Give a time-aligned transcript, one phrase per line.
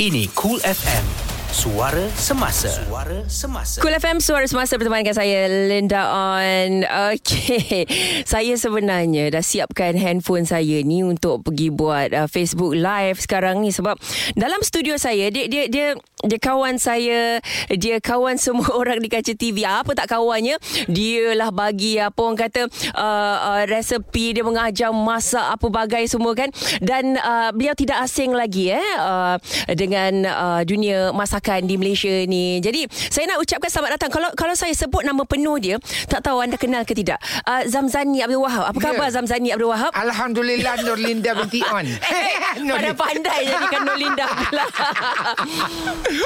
[0.00, 1.29] Ini Cool FM.
[1.50, 2.70] Suara semasa.
[2.70, 3.82] Suara semasa.
[3.82, 6.86] Cool FM Suara Semasa bersama dengan saya Linda On.
[6.86, 7.90] Okay
[8.30, 13.74] Saya sebenarnya dah siapkan handphone saya ni Untuk pergi buat uh, Facebook Live sekarang ni
[13.74, 13.98] Sebab
[14.38, 19.34] dalam studio saya Dia dia dia dia kawan saya Dia kawan semua orang di kaca
[19.34, 20.54] TV Apa tak kawannya?
[20.86, 26.30] Dia lah bagi apa orang kata uh, uh, Resepi Dia mengajar masak apa bagai semua
[26.38, 26.54] kan.
[26.78, 29.34] Dan uh, beliau tidak asing lagi eh uh,
[29.74, 32.60] Dengan uh, dunia masakan di Malaysia ni.
[32.60, 34.10] Jadi saya nak ucapkan selamat datang.
[34.12, 37.16] Kalau kalau saya sebut nama penuh dia Tak tahu anda kenal ke tidak.
[37.48, 38.68] Uh, Zamzani Abdul Wahab.
[38.68, 39.96] Apa khabar Zamzani Abdul Wahab?
[39.96, 41.88] Alhamdulillah Nurlinda binti On.
[42.76, 44.64] Pada pandai jadikan Nolinda pula.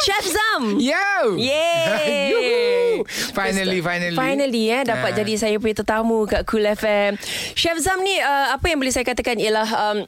[0.03, 0.83] Chef Zam.
[0.83, 1.39] Yo.
[1.39, 3.07] Yeay.
[3.31, 4.17] Finally, finally.
[4.19, 5.17] Finally eh Dapat Ah.
[5.21, 7.21] jadi saya punya tetamu Kat Cool FM
[7.53, 9.99] Chef Zam ni uh, Apa yang boleh saya katakan Ialah um,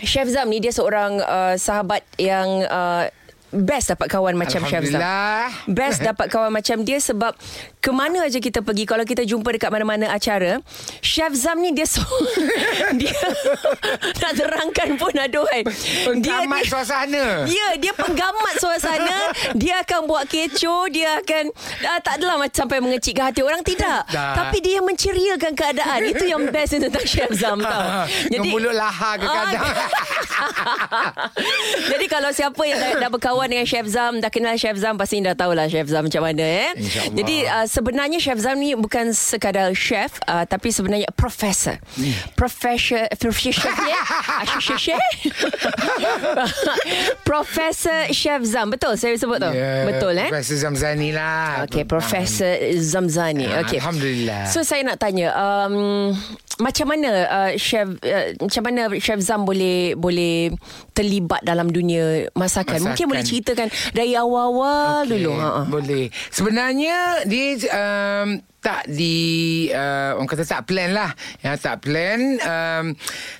[0.00, 3.10] Chef Zam ni Dia seorang uh, Sahabat yang uh,
[3.50, 5.50] Best dapat kawan macam Alhamdulillah.
[5.66, 7.34] Best dapat kawan macam dia Sebab
[7.80, 10.60] Kemana aja kita pergi Kalau kita jumpa dekat mana-mana acara
[11.00, 12.04] Chef Zam ni dia so,
[13.00, 13.16] Dia
[14.20, 15.64] Nak terangkan pun aduhai
[16.04, 17.44] Penggamat suasana.
[17.48, 19.32] Ya, dia penggamat suasana.
[19.56, 21.50] dia akan buat kecoh, dia akan
[21.86, 24.04] ah, tak adalah macam sampai mengecik ke hati orang tidak.
[24.08, 24.34] Tak.
[24.36, 26.00] Tapi dia menceriakan keadaan.
[26.06, 28.06] Itu yang best tentang Chef Zam tau.
[28.28, 29.60] Ngemulut lahar ke Ah, kadang.
[31.90, 35.22] Jadi kalau siapa yang dah, dah berkawan dengan Chef Zam, dah kenal Chef Zam pasti
[35.22, 36.70] dah tahulah Chef Zam macam mana eh.
[37.10, 41.78] Jadi uh, sebenarnya Chef Zam ni bukan sekadar chef uh, tapi sebenarnya profesor.
[42.34, 44.02] Profesor profesor ya.
[44.58, 44.98] Chef.
[47.30, 48.74] Profesor Chef Zam.
[48.74, 49.50] Betul saya sebut tu.
[49.54, 50.34] Ya, Betul eh?
[50.34, 51.62] Profesor Zamzani lah.
[51.70, 53.46] Okey, Profesor Zamzani.
[53.46, 53.78] Ah, Okey.
[53.78, 54.50] Alhamdulillah.
[54.50, 56.10] So saya nak tanya, um,
[56.60, 60.52] macam mana uh, chef uh, macam mana chef Zam boleh boleh
[60.92, 62.78] terlibat dalam dunia masakan?
[62.78, 62.86] Masakan.
[62.92, 65.30] Mungkin boleh ceritakan dari awal-awal Okey, dulu.
[65.40, 65.64] Ha.
[65.66, 66.04] Boleh.
[66.28, 71.10] Sebenarnya dia um, tak di uh, orang kata tak plan lah.
[71.40, 72.86] Yang tak plan um,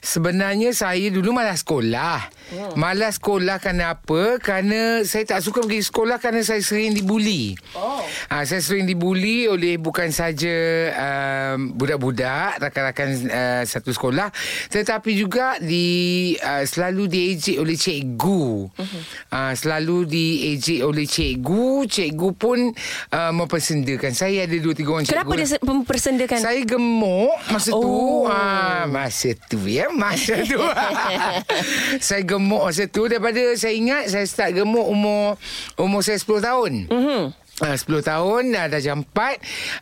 [0.00, 2.19] sebenarnya saya dulu malas sekolah.
[2.56, 2.75] Oh.
[2.75, 4.41] Malas sekolah kerana apa?
[4.41, 7.53] Kerana saya tak suka pergi sekolah kerana saya sering dibuli.
[7.76, 8.00] Oh.
[8.32, 10.56] Uh, saya sering dibuli oleh bukan saja
[10.97, 14.32] um, budak-budak rakan-rakan uh, satu sekolah
[14.72, 18.72] tetapi juga di uh, selalu diejek oleh cikgu.
[18.72, 19.02] Uh-huh.
[19.28, 22.72] Uh, selalu diejek oleh cikgu, cikgu pun
[23.12, 25.06] uh, mempersendakan saya ada dua tiga orang.
[25.10, 26.38] Kenapa dia se- mempersendakan?
[26.38, 27.82] Saya gemuk masa Oh.
[27.82, 27.91] tu.
[28.26, 30.54] Ah, masa tu ya, masa tu.
[32.06, 35.34] saya gemuk masa tu daripada saya ingat saya start gemuk umur
[35.76, 36.72] umur saya 10 tahun.
[36.87, 37.22] Mhm.
[37.60, 39.12] Uh, 10 tahun dah dah jam 4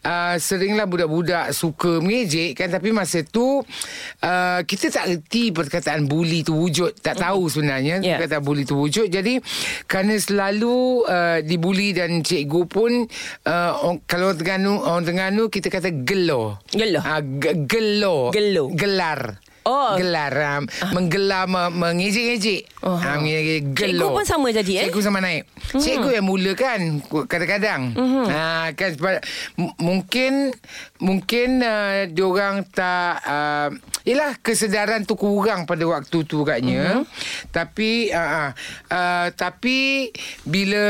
[0.03, 6.43] uh, Seringlah budak-budak Suka mengejek kan Tapi masa tu uh, Kita tak reti Perkataan bully
[6.43, 8.19] tu wujud Tak tahu sebenarnya Yeah.
[8.19, 9.39] Perkataan bully tu wujud Jadi
[9.85, 13.07] Kerana selalu uh, Dibuli dan cikgu pun
[13.45, 16.99] uh, orang- Kalau orang Terengganu Orang Terengganu Kita kata gelo Gelo.
[17.01, 18.31] Ah, ge- gelo.
[18.31, 18.71] Gelo.
[18.71, 19.39] Gelar.
[19.69, 19.93] Oh.
[19.95, 20.33] Gelar.
[20.33, 22.65] Um, Menggelar, me- mengejek-ejek.
[22.81, 22.97] Oh.
[22.97, 23.77] Ah, mengejek.
[23.77, 24.85] Cikgu pun sama jadi, eh?
[24.89, 25.45] Cikgu sama naik.
[25.71, 26.81] Cikgu yang mula kan
[27.29, 27.93] kadang-kadang.
[28.25, 29.21] Ah, kan sebab
[29.55, 30.57] m- mungkin
[30.99, 33.71] mungkin uh, diorang tak uh,
[34.09, 37.05] Yelah kesedaran tu kurang pada waktu tu katnya.
[37.53, 38.51] Tapi uh, uh,
[38.89, 40.09] uh, tapi
[40.49, 40.81] bila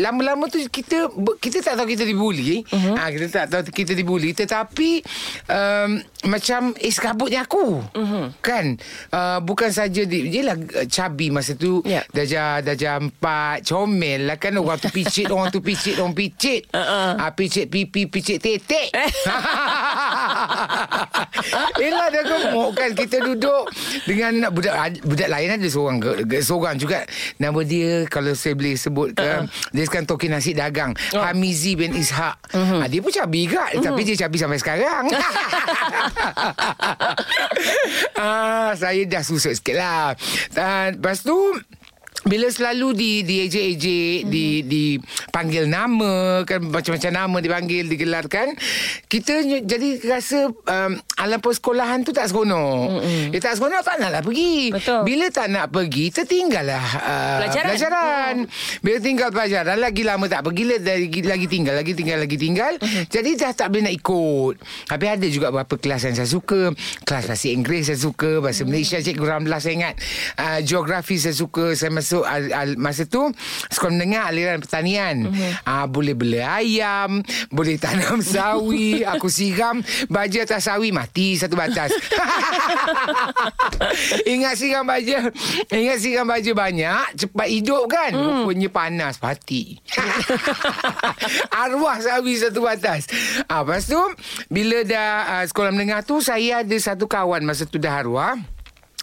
[0.00, 1.12] lama-lama tu kita
[1.44, 2.64] kita tak tahu kita dibuli.
[2.64, 2.96] Uh-huh.
[2.96, 5.04] Uh, kita tak tahu kita dibuli tetapi
[5.44, 6.00] um,
[6.32, 7.84] macam eh sekabutnya aku.
[7.84, 8.32] Uh-huh.
[8.40, 8.80] Kan?
[9.12, 10.56] Uh, bukan saja di jelah
[10.88, 12.00] cabi masa tu Ya.
[12.16, 16.64] darjah darjah empat comel lah kan orang tu picit orang tu picit orang picit.
[16.72, 17.20] Uh-uh.
[17.20, 18.88] Ah picit pipi picit tetek.
[21.82, 23.70] Yelah dia gemuk kan Kita duduk
[24.04, 24.74] Dengan budak
[25.04, 27.06] Budak lain ada seorang ke- Seorang juga
[27.38, 29.46] Nama dia Kalau saya boleh sebut ke uh-uh.
[29.72, 31.22] Dia sekarang toki nasi dagang oh.
[31.22, 32.82] Hamizi bin Ishak uh-huh.
[32.88, 33.84] Dia pun cabi juga uh-huh.
[33.84, 35.04] Tapi dia cabi sampai sekarang
[38.22, 40.14] ah, Saya dah susut sikit lah
[40.52, 41.36] Dan Lepas tu
[42.26, 44.32] bila selalu di di ejek-ejek mm-hmm.
[44.32, 48.58] di dipanggil nama kan macam-macam nama dipanggil digelarkan
[49.06, 52.98] kita jadi rasa um, alam persekolahan tu tak seronok.
[52.98, 53.30] Mm-hmm.
[53.30, 54.74] Dia tak seronok tak naklah pergi.
[54.74, 55.00] Betul.
[55.06, 57.68] Bila tak nak pergi tertinggallah uh, Pelajaran.
[57.70, 58.34] pelajaran.
[58.82, 62.72] Bila tinggal pelajaran lagi lama tak pergi lagi lagi tinggal lagi tinggal lagi tinggal.
[62.82, 63.04] Mm-hmm.
[63.14, 64.54] Jadi dah tak boleh nak ikut.
[64.90, 66.74] Tapi ada juga beberapa kelas yang saya suka.
[67.06, 68.70] Kelas bahasa Inggeris saya suka, bahasa mm-hmm.
[68.74, 69.94] Malaysia Cikgu Ramlah saya ingat.
[70.34, 73.20] Uh, geografi saya suka, saya masih masuk al, al, masa tu
[73.68, 75.28] sekolah menengah aliran pertanian.
[75.28, 75.52] Uh-huh.
[75.68, 77.20] Uh, boleh beli ayam,
[77.52, 81.92] boleh tanam sawi, aku siram baja atas sawi mati satu batas.
[84.32, 85.28] ingat siram baja,
[85.68, 88.16] ingat siram baja banyak, cepat hidup kan.
[88.16, 88.48] Hmm.
[88.48, 89.76] Rupanya panas pati.
[91.68, 93.04] Arwah sawi satu batas.
[93.52, 94.00] Ah, lepas tu
[94.48, 98.40] bila dah uh, sekolah menengah tu saya ada satu kawan masa tu dah arwah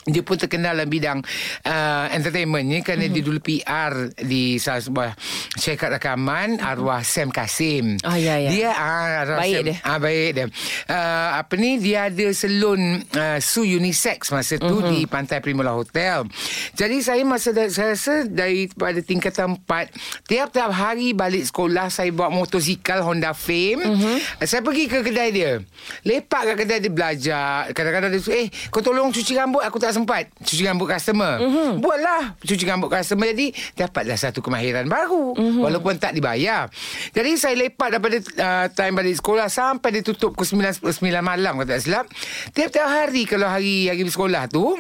[0.06, 1.20] dia pun terkenal dalam bidang
[1.66, 3.16] uh, entertainment ni kerana mm-hmm.
[3.18, 5.10] dia dulu PR di salah sebuah
[5.58, 6.70] syarikat rakaman mm-hmm.
[6.70, 7.98] arwah Sam Kasim.
[8.06, 8.50] Oh ya ya.
[8.54, 9.76] Dia ah uh, baik Sam, dia.
[9.82, 10.46] Ah baik dia.
[10.86, 14.92] Uh, apa ni dia ada salon uh, su unisex masa tu mm-hmm.
[14.94, 16.30] di Pantai Primula Hotel.
[16.78, 22.30] Jadi saya masa da- saya rasa daripada tingkatan 4 tiap-tiap hari balik sekolah saya bawa
[22.30, 23.82] motosikal Honda Fame.
[23.82, 24.46] Mm-hmm.
[24.46, 25.58] Saya pergi ke kedai dia.
[26.06, 27.74] Lepak kat kedai dia belajar.
[27.74, 31.40] Kadang-kadang dia eh kau tolong cuci rambut aku tak sempat cuci rambut customer.
[31.40, 31.70] Mm-hmm.
[31.80, 33.48] Buatlah cuci rambut customer jadi
[33.80, 35.64] dapatlah satu kemahiran baru mm-hmm.
[35.64, 36.68] walaupun tak dibayar.
[37.16, 41.56] Jadi saya lepak daripada uh, time balik sekolah sampai dia tutup pukul 9 9 malam
[41.56, 42.06] kalau tak silap.
[42.52, 44.76] Tiap-tiap hari kalau hari hari sekolah tu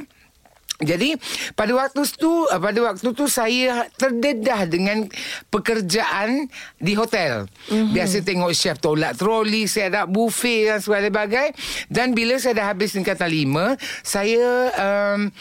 [0.83, 1.15] jadi
[1.55, 5.07] pada waktu tu pada waktu tu saya terdedah dengan
[5.47, 6.51] pekerjaan
[6.83, 7.47] di hotel.
[7.71, 7.95] Mm-hmm.
[7.95, 11.55] Biasa tengok chef tolak troli, saya ada buffet dan sebagainya
[11.87, 15.31] dan bila saya dah habis tingkatan lima, saya um,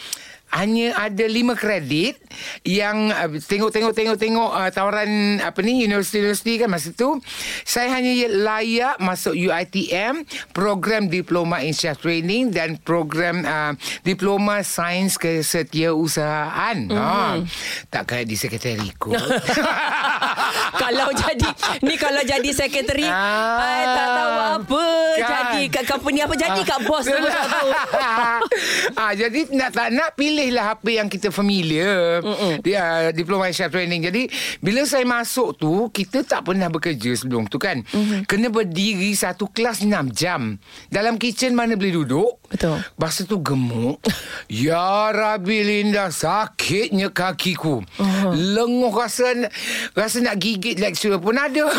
[0.53, 2.21] hanya ada lima kredit
[2.63, 7.19] yang uh, tengok tengok tengok tengok uh, tawaran apa ni universiti-universiti kan masa tu.
[7.65, 10.23] Saya hanya layak masuk UiTM
[10.55, 13.73] program diploma in chef training dan program uh,
[14.05, 16.77] diploma sains kesetiausahaan.
[16.87, 16.99] Mm-hmm.
[16.99, 17.41] ha.
[17.89, 19.17] Takkan di sekretari kot
[20.83, 21.49] kalau jadi
[21.83, 24.85] ni kalau jadi sekretari ah, I tak tahu apa
[25.19, 25.29] kan.
[25.29, 25.61] jadi.
[25.71, 26.61] Kat company apa jadi?
[26.63, 27.45] Kat bos tu tak
[28.95, 32.21] ah jadi nak tak nak pilih pilihlah apa yang kita familiar.
[32.61, 34.05] Dia diploma chef training.
[34.05, 34.29] Jadi
[34.61, 37.81] bila saya masuk tu kita tak pernah bekerja sebelum tu kan.
[37.81, 38.29] Mm-hmm.
[38.29, 40.61] Kena berdiri satu kelas 6 jam.
[40.93, 42.37] Dalam kitchen mana boleh duduk?
[42.45, 42.77] Betul.
[43.01, 43.97] Masa tu gemuk.
[44.53, 47.81] ya Rabbi Linda sakitnya kakiku.
[47.81, 48.31] Uh-huh.
[48.37, 49.49] Lenguh rasa
[49.97, 51.65] rasa nak gigit lecturer pun ada.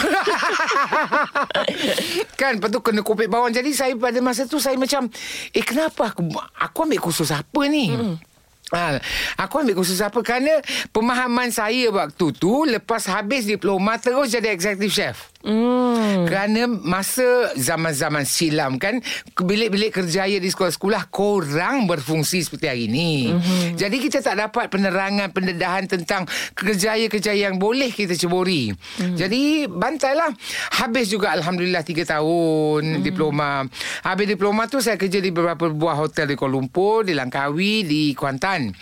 [2.41, 3.55] kan lepas tu kena kopek bawang.
[3.55, 5.07] Jadi saya pada masa tu saya macam
[5.55, 7.95] eh kenapa aku aku ambil kursus apa ni?
[7.95, 8.35] Mm.
[8.75, 8.99] Ha,
[9.39, 10.19] aku ambil kursus apa?
[10.27, 10.59] Kerana
[10.91, 16.27] pemahaman saya waktu tu Lepas habis diploma Terus jadi executive chef Hmm.
[16.27, 18.99] Kerana masa zaman-zaman silam kan
[19.39, 23.31] bilik-bilik kerjaya di sekolah-sekolah kurang berfungsi seperti hari ini.
[23.31, 23.79] Hmm.
[23.79, 26.27] Jadi kita tak dapat penerangan pendedahan tentang
[26.59, 28.75] kerjaya-kerjaya yang boleh kita ceburi.
[28.99, 29.15] Hmm.
[29.15, 30.35] Jadi bantailah.
[30.83, 33.03] Habis juga alhamdulillah 3 tahun hmm.
[33.07, 33.63] diploma.
[34.03, 38.03] Habis diploma tu saya kerja di beberapa buah hotel di Kuala Lumpur, di Langkawi, di
[38.19, 38.75] Kuantan.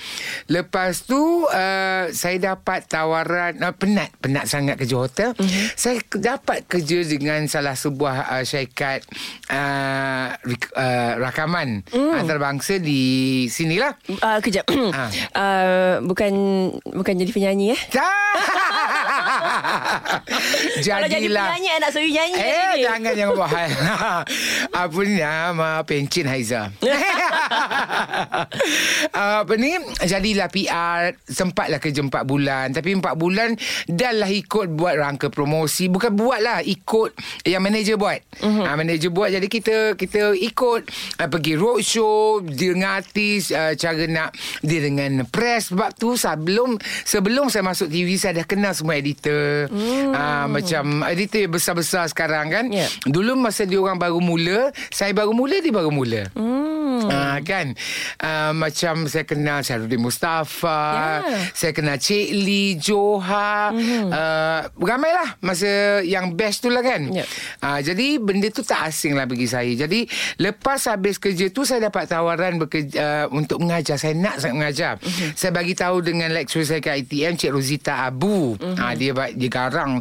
[0.48, 5.30] Lepas tu uh, saya dapat tawaran uh, penat penat sangat kerja hotel.
[5.34, 5.50] Hmm.
[5.74, 9.02] Saya dapat dapat kerja dengan salah sebuah uh, syarikat
[9.50, 10.38] uh,
[10.78, 12.14] uh, rakaman mm.
[12.22, 13.02] antarabangsa di
[13.50, 13.98] sinilah.
[14.22, 14.62] Uh, kejap.
[14.70, 14.94] uh.
[15.34, 16.32] Uh, bukan
[16.94, 17.80] bukan jadi penyanyi eh?
[20.80, 21.04] Jadilah.
[21.04, 22.34] Kalau jadi penyanyi nak suruh nyanyi.
[22.36, 22.82] Eh ni.
[22.84, 23.70] jangan jangan buat hal.
[24.84, 26.72] Apa ni nama pencin Haiza.
[29.14, 33.54] apa ni jadilah PR sempatlah kerja 4 bulan tapi 4 bulan
[33.86, 37.14] dah lah ikut buat rangka promosi bukan buat lah ikut
[37.46, 38.20] yang manager buat.
[38.42, 38.64] Uh-huh.
[38.64, 40.82] Uh, manager buat jadi kita kita ikut
[41.20, 46.76] uh, pergi roadshow dengan artis uh, cara nak dia dengan press sebab tu sebelum
[47.06, 49.33] sebelum saya masuk TV saya dah kenal semua editor.
[49.70, 50.12] Uh.
[50.14, 52.64] Uh, macam editor besar-besar sekarang kan.
[52.70, 52.88] Yeah.
[53.08, 56.28] Dulu masa dia orang baru mula, saya baru mula dia baru mula.
[56.36, 57.08] Hmm.
[57.08, 57.72] Uh, kan
[58.22, 61.42] uh, Macam saya kenal Syarudin Mustafa yeah.
[61.54, 64.10] Saya kenal Cik Lee Joha mm-hmm.
[64.10, 67.26] uh, Ramailah Masa yang best tu lah kan yep.
[67.62, 70.06] uh, Jadi benda tu tak asing lah bagi saya Jadi
[70.42, 74.92] lepas habis kerja tu Saya dapat tawaran bekerja, uh, Untuk mengajar Saya nak sangat mengajar
[74.98, 75.30] mm-hmm.
[75.38, 78.76] Saya bagi tahu dengan lecturer saya kat ITM Cik Rosita Abu mm-hmm.
[78.80, 79.92] uh, dia, dia garang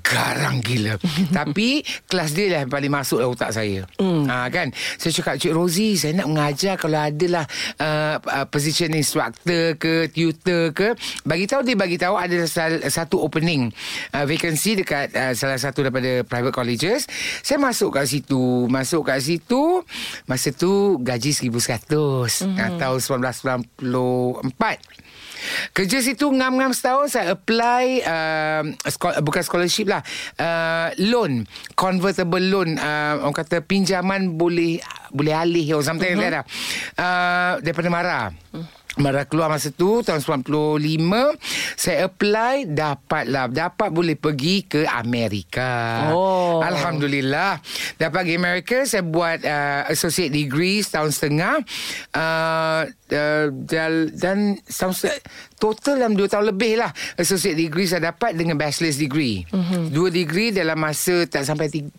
[0.00, 0.96] Garang gila
[1.38, 4.24] Tapi kelas dia lah yang paling masuk dalam otak saya mm.
[4.28, 7.46] uh, kan Saya cakap Cik Rozi Saya nak mengajar Kalau adalah
[7.78, 10.88] uh, uh, Position instructor ke Tutor ke.
[11.24, 12.46] Bagi tahu dia bagi tahu Ada
[12.88, 13.70] satu opening
[14.14, 17.06] uh, Vacancy dekat uh, Salah satu daripada private colleges.
[17.44, 19.84] Saya masuk kat situ masuk kat situ
[20.26, 22.78] masa tu gaji 1100 mm-hmm.
[22.80, 25.03] tahun 1994
[25.72, 30.02] Kerja situ ngam-ngam setahun saya apply uh, sko- bukan scholarship lah
[30.40, 34.80] uh, loan convertible loan uh, orang kata pinjaman boleh
[35.14, 36.22] boleh alih or something uh-huh.
[36.22, 36.46] like that
[36.98, 38.20] uh, daripada Mara.
[38.50, 38.83] Uh.
[38.94, 41.34] Mara keluar masa tu tahun 95
[41.74, 46.10] saya apply dapatlah dapat boleh pergi ke Amerika.
[46.14, 46.62] Oh.
[46.62, 47.58] Alhamdulillah.
[47.98, 51.58] Dapat pergi Amerika saya buat uh, associate degree setahun setengah
[52.14, 55.22] uh, uh, dan, dan setahun se-
[55.58, 59.42] total dalam dua tahun lebih lah associate degree saya dapat dengan bachelor's degree.
[59.50, 59.82] Mm-hmm.
[59.90, 61.90] Dua degree dalam masa tak sampai tiga,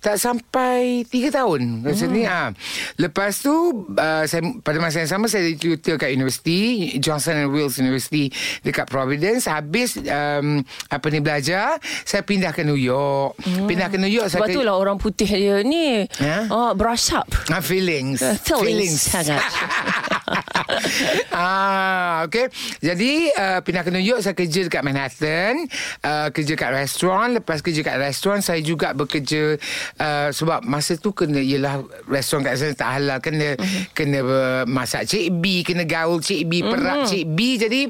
[0.00, 2.50] tak sampai tiga tahun macam ni ha.
[2.96, 3.52] Lepas tu
[3.92, 8.32] uh, saya, pada masa yang sama saya tutor kat universiti Johnson and Wales University
[8.64, 9.44] dekat Providence.
[9.44, 11.76] Habis um, apa ni belajar
[12.08, 13.36] saya pindah ke New York.
[13.44, 13.68] Hmm.
[13.68, 16.48] Pindah ke New York Sebab saya tu lah orang putih dia ni Ya?
[16.48, 17.28] oh, brush up.
[17.52, 18.24] Ah, feelings.
[18.24, 19.40] Uh, feelings sangat.
[21.34, 22.48] ah, okay.
[22.80, 25.66] Jadi uh, pindah ke New York saya kerja dekat Manhattan,
[26.04, 27.36] uh, kerja kat restoran.
[27.40, 29.58] Lepas kerja kat restoran saya juga bekerja
[29.98, 33.82] uh, sebab masa tu kena ialah restoran kat sana tak halal kena uh-huh.
[33.96, 37.08] kena uh, masak cik B, kena gaul cik B, perak uh-huh.
[37.10, 37.58] cik B.
[37.58, 37.80] Jadi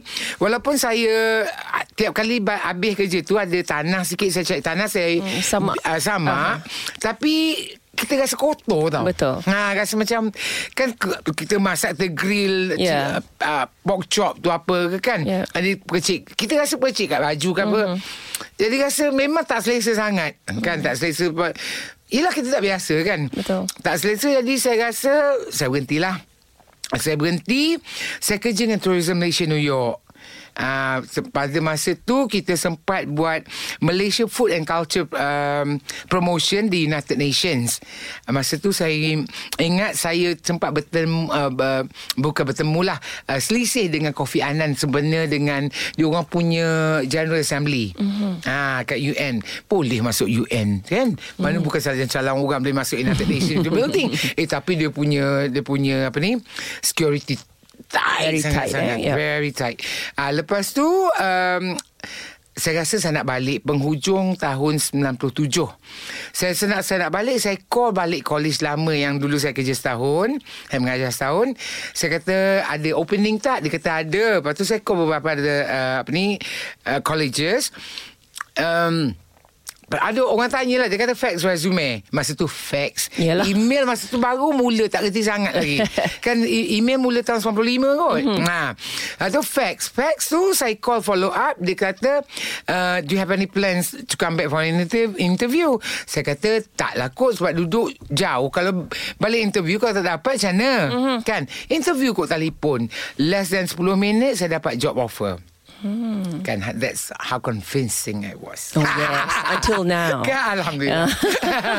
[0.41, 5.09] walaupun saya uh, tiap kali habis kerja tu ada tanah sikit saya cari tanah saya
[5.21, 5.73] Hmm, sama.
[5.85, 6.57] uh, sama uh-huh.
[7.03, 7.59] tapi
[8.01, 9.05] kita rasa kotor tau.
[9.05, 9.45] Betul.
[9.45, 10.33] Ha rasa macam
[10.73, 10.89] kan
[11.37, 13.21] kita masak the grill Yeah.
[13.21, 13.45] yeah.
[13.45, 15.21] uh, pork chop tu apa ke kan.
[15.21, 15.45] Yeah.
[15.53, 16.33] Ada percik.
[16.33, 17.83] Kita rasa percik kat baju kan apa.
[18.57, 20.41] Jadi rasa memang tak selesa sangat.
[20.65, 21.29] Kan tak selesa.
[22.11, 23.21] Yelah kita tak biasa kan.
[23.29, 23.63] Betul.
[23.85, 25.13] Tak selesa jadi saya rasa
[25.53, 26.17] saya berhentilah.
[26.97, 27.79] Saya berhenti.
[28.19, 30.10] Saya kerja dengan Tourism Malaysia New York.
[30.57, 33.47] Uh, pada masa tu kita sempat buat
[33.79, 35.79] Malaysia Food and Culture um,
[36.11, 37.79] promotion di United Nations.
[38.27, 38.95] Uh, masa tu saya
[39.59, 41.83] ingat saya sempat bertemu uh, uh,
[42.19, 42.99] bukan bertemu lah
[43.31, 45.67] uh, selisih dengan Kofi Annan sebenarnya dengan
[45.97, 47.93] diorang punya General Assembly.
[47.97, 48.33] Mm-hmm.
[48.47, 49.43] Ah kat UN.
[49.67, 51.17] Boleh masuk UN kan?
[51.37, 51.65] Mana mm.
[51.65, 54.09] bukan saja calon orang boleh masuk United Nations building.
[54.41, 56.39] Eh tapi dia punya dia punya apa ni?
[56.81, 57.37] Security
[57.89, 58.97] tight Very tight, eh?
[59.01, 59.17] Yeah.
[59.17, 59.79] Very tight.
[60.19, 61.65] Ah, lepas tu um,
[62.61, 65.49] saya rasa saya nak balik penghujung tahun 97.
[66.35, 70.37] Saya nak saya nak balik, saya call balik college lama yang dulu saya kerja setahun,
[70.69, 71.57] saya mengajar setahun.
[71.97, 72.37] Saya kata
[72.69, 73.65] ada opening tak?
[73.65, 74.25] Dia kata ada.
[74.45, 76.37] Lepas tu saya call beberapa ada uh, apa ni
[76.85, 77.73] uh, colleges.
[78.61, 79.17] Um,
[79.99, 82.07] ada orang tanya lah Dia kata fax resume.
[82.15, 83.11] Masa tu fax.
[83.19, 83.43] Yalah.
[83.43, 85.83] Email masa tu baru mula Tak kerti sangat lagi.
[86.25, 87.59] Kan email mula tahun 95
[87.99, 88.23] kot.
[88.23, 88.45] Mm-hmm.
[88.47, 88.79] Nah,
[89.19, 89.91] Itu fax.
[89.91, 91.59] Fax tu saya call follow up.
[91.59, 92.23] Dia kata
[92.71, 95.75] uh, Do you have any plans To come back for an inter- interview?
[96.07, 98.47] Saya kata Tak lah kot Sebab duduk jauh.
[98.55, 98.87] Kalau
[99.19, 100.73] balik interview Kalau tak dapat macam mana?
[100.87, 101.17] Mm-hmm.
[101.27, 101.43] Kan?
[101.67, 102.87] Interview kot telefon.
[103.19, 105.43] Less than 10 minit Saya dapat job offer
[105.81, 106.41] Hmm.
[106.41, 108.73] Kan that's how convincing I was.
[108.73, 110.21] Oh yes, until now.
[110.29, 111.09] Kan Alhamdulillah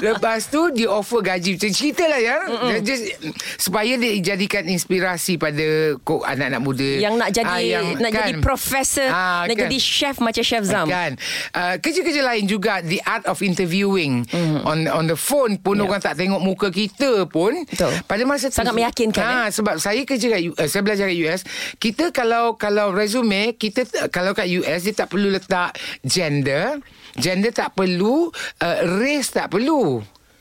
[0.00, 2.36] Lepas tu Dia offer gaji Macam cerita lah ya
[2.80, 3.10] just,
[3.56, 5.64] Supaya dia jadikan inspirasi Pada
[5.98, 9.66] kok anak-anak muda Yang nak jadi Ah, yang- nak jadi profesor, Ah, nak kan.
[9.66, 10.86] jadi chef macam chef Zam.
[10.86, 11.16] Kan
[11.52, 14.28] uh, Kerja-kerja lain juga The art of interviewing
[14.62, 15.86] On on the phone pun Ya.
[15.86, 17.94] Orang tak tengok muka kita pun Betul.
[18.04, 21.40] Pada masa tu Sangat meyakinkan, ha, Sebab saya kerja kat US Saya belajar kat US
[21.76, 26.80] Kita kalau Kalau resume Kita Kalau kat US Dia tak perlu letak Gender
[27.16, 28.28] Gender tak perlu
[28.62, 29.98] uh, Race tak perlu.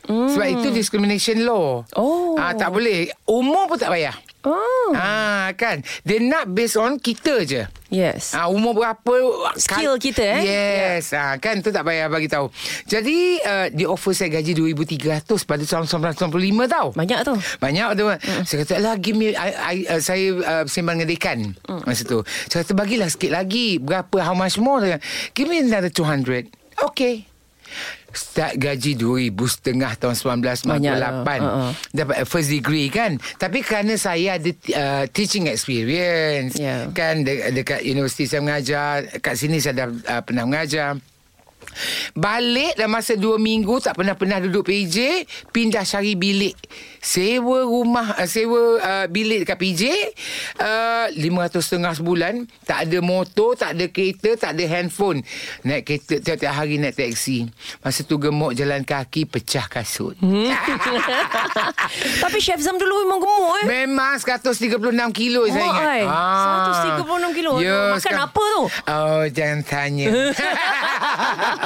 [0.07, 1.83] Sebab itu discrimination law.
[1.99, 2.39] Oh.
[2.39, 3.11] Ah, Tak boleh.
[3.27, 4.15] Umur pun tak payah
[4.47, 4.89] Oh.
[4.95, 8.35] Ah kan Dia nak based on kita je Yes.
[8.35, 9.15] Ah umur berapa
[9.55, 10.41] Skill kita, eh?
[10.43, 12.51] Yes ah kan tu tak payah bagi tahu.
[12.83, 16.87] Jadi uh, dia offer saya gaji 2300 pada tahun 1995 tau.
[16.91, 17.33] Banyak tu.
[17.63, 18.05] Banyak tu.
[18.07, 18.43] Mm.
[18.43, 21.87] Saya kata lah give me I, I, uh, saya uh, sembang dengan dekan mm.
[21.87, 22.19] masa tu.
[22.51, 23.79] Saya kata bagilah sikit lagi.
[23.79, 24.83] Berapa how much more?
[25.31, 26.51] Give me another 200.
[26.91, 27.36] Okay.
[28.07, 31.11] Start gaji 2000 setengah tahun 1998 Banyak lah.
[31.37, 31.71] Uh-uh.
[31.91, 36.89] Dapat first degree kan Tapi kerana saya ada uh, teaching experience Yeah.
[36.91, 40.97] Kan de- dekat universiti saya mengajar Kat sini saya dah uh, pernah mengajar
[42.13, 46.55] Balik dalam masa dua minggu Tak pernah-pernah duduk PJ Pindah cari bilik
[46.97, 49.81] Sewa rumah uh, Sewa uh, bilik dekat PJ
[50.57, 51.55] uh, RM500
[51.95, 55.21] sebulan Tak ada motor Tak ada kereta Tak ada handphone
[55.61, 57.47] Naik kereta Tiap-tiap hari naik taksi
[57.79, 60.49] Masa tu gemuk jalan kaki Pecah kasut Hmm.
[62.17, 63.65] Tapi chef Zam dulu memang gemuk eh.
[63.79, 64.75] Memang 136
[65.11, 65.83] kilo saya Oh, ingat.
[65.85, 66.03] ai.
[66.03, 67.51] 136 kilo.
[67.55, 68.61] Makan sekarang- apa tu?
[68.83, 70.05] Oh, jangan tanya.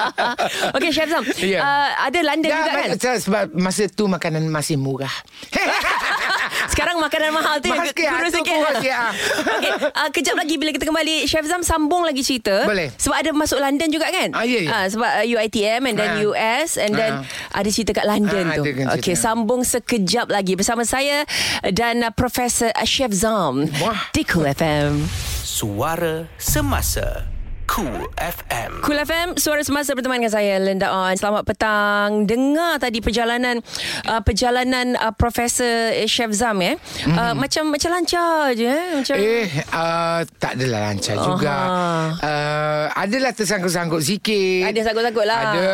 [0.76, 1.24] Okey chef Zam.
[1.38, 1.60] Ya.
[1.60, 2.88] Uh, ada London Ya, juga kan?
[2.92, 5.12] ma- Sebab masa tu makanan masih murah.
[6.72, 8.56] Sekarang makanan mahal tu Mahal sikit, kurus ah, sikit.
[8.56, 9.12] kurus sikit, ah.
[9.58, 12.64] Okey, uh, kejap lagi bila kita kembali Chef Zam sambung lagi cerita.
[12.64, 12.94] Boleh.
[12.96, 14.30] Sebab ada masuk London juga kan?
[14.32, 14.70] Ah, ya, ya.
[14.72, 16.24] Ah, sebab uh, UiTM and then Ah.
[16.24, 17.12] US and then
[17.50, 18.64] ada cerita kat London Ah, tu.
[18.64, 18.94] cerita.
[18.96, 21.24] Okey, sambung sekejap lagi bersama saya
[21.66, 24.12] dan uh, Profesor uh, Chef Zam Wah.
[24.12, 25.06] di Cool FM.
[25.42, 27.28] Suara Semasa
[27.72, 33.00] Cool FM Cool FM Suara Semasa berteman dengan saya Linda On Selamat petang Dengar tadi
[33.00, 33.64] perjalanan
[34.12, 37.16] uh, Perjalanan uh, Profesor Chef Zam eh mm.
[37.16, 41.26] uh, Macam macam lancar je eh macam Eh, uh, tak adalah lancar Aha.
[41.26, 41.56] juga.
[42.20, 44.68] Uh, adalah tersangkut-sangkut sikit.
[44.68, 45.40] Ada sangkut-sangkut lah.
[45.40, 45.70] Ada,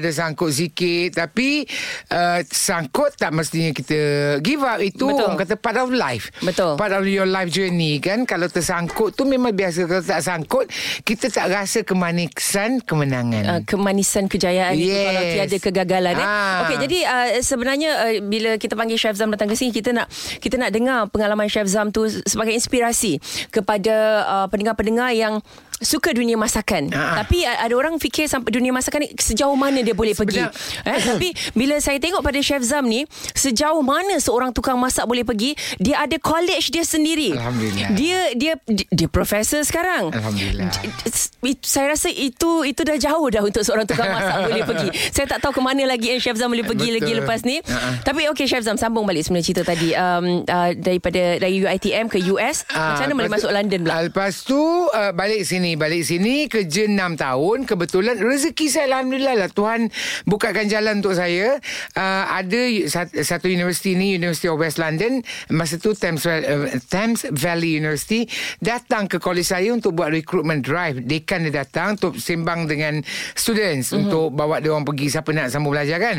[0.00, 1.08] ada sangkut sikit.
[1.14, 1.68] Tapi
[2.10, 3.98] uh, sangkut tak mestinya kita
[4.40, 4.80] give up.
[4.80, 5.22] Itu Betul.
[5.28, 6.32] orang kata part of life.
[6.40, 6.74] Betul.
[6.80, 8.24] Part of your life journey kan.
[8.24, 9.84] Kalau tersangkut tu memang biasa.
[9.86, 10.66] Kalau tak sangkut,
[11.04, 13.44] kita tak rasa kemanisan kemenangan.
[13.44, 15.04] Uh, kemanisan kejayaan itu Yes.
[15.04, 16.24] kalau tiada kegagalan eh.
[16.24, 16.64] Ah.
[16.64, 20.08] Okey jadi uh, sebenarnya uh, bila kita panggil Chef Zam datang ke sini kita nak
[20.40, 23.20] kita nak dengar pengalaman Chef Zam tu sebagai inspirasi
[23.52, 25.44] kepada uh, pendengar-pendengar yang
[25.78, 26.88] suka dunia masakan.
[26.92, 27.20] Ah.
[27.20, 30.40] Tapi ada orang fikir sampai dunia masakan ni sejauh mana dia boleh pergi.
[30.84, 35.26] Eh, tapi bila saya tengok pada Chef Zam ni sejauh mana seorang tukang masak boleh
[35.26, 37.36] pergi, dia ada college dia sendiri.
[37.36, 37.88] Alhamdulillah.
[37.92, 40.12] Dia dia dia, dia profesor sekarang.
[40.12, 40.70] Alhamdulillah.
[40.86, 44.88] It- saya rasa itu itu dah jauh dah untuk seorang tukang masak boleh pergi.
[45.10, 46.96] Saya tak tahu ke mana lagi yang Chef Zam boleh pergi Betul.
[47.02, 47.56] lagi lepas ni.
[47.62, 48.02] Ha-ha.
[48.02, 52.18] Tapi okey Chef Zam sambung balik sebenarnya cerita tadi um, uh, daripada dari UiTM ke
[52.30, 52.62] US.
[52.70, 53.94] Ah, Macam mana boleh masuk London pula?
[54.06, 57.58] Lepas tu uh, balik sini, balik sini kerja 6 tahun.
[57.66, 59.90] Kebetulan rezeki saya alhamdulillah lah Tuhan
[60.30, 61.58] bukakan jalan untuk saya.
[61.98, 67.26] Uh, ada sat- satu universiti ni University of West London masa tu Thames, uh, Thames
[67.34, 68.30] Valley University
[68.62, 71.02] datang ke college saya untuk buat recruitment drive.
[71.02, 73.02] Dekan dia datang untuk sembang dengan
[73.34, 74.00] students mm-hmm.
[74.06, 76.16] untuk bawa dia orang pergi siapa nak sambung belajar kan.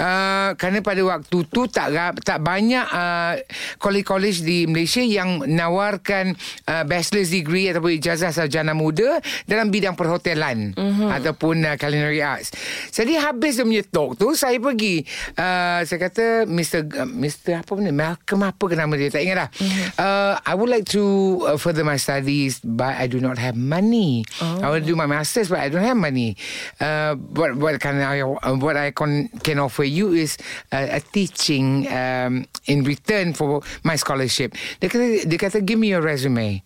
[0.00, 1.92] Uh, kerana pada waktu tu tak
[2.24, 3.36] tak banyak uh,
[3.76, 6.32] college-college di Malaysia yang menawarkan
[6.64, 11.08] uh, bachelor's degree ataupun ijazah sarjana muda dalam bidang perhotelan mm-hmm.
[11.08, 12.52] ataupun uh, culinary arts.
[12.92, 15.04] Jadi habis dia punya talk tu saya pergi
[15.36, 16.80] uh, saya kata Mr.
[16.88, 17.62] Uh, Mr.
[17.62, 19.48] apa benda Malcolm apa ke nama dia tak ingat dah.
[19.52, 19.86] Mm-hmm.
[19.96, 21.02] Uh, I would like to
[21.46, 24.24] uh, further my studies but I do not have money.
[24.40, 24.60] Oh.
[24.62, 26.34] I want to do my masters but I don't have money.
[26.80, 30.36] Uh, what what can I uh, what I can can offer you is
[30.72, 34.54] uh, a teaching um, in return for my scholarship.
[34.80, 36.62] Dia kata dia kata give me your resume.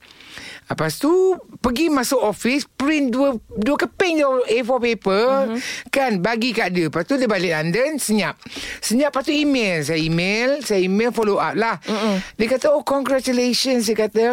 [0.66, 5.58] Lepas tu Pergi masuk office Print dua Dua keping je A4 paper mm-hmm.
[5.94, 8.34] Kan Bagi kat dia Lepas tu dia balik London Senyap
[8.82, 12.16] Senyap lepas tu email Saya email Saya email follow up lah mm-hmm.
[12.34, 14.24] Dia kata Oh congratulations Dia kata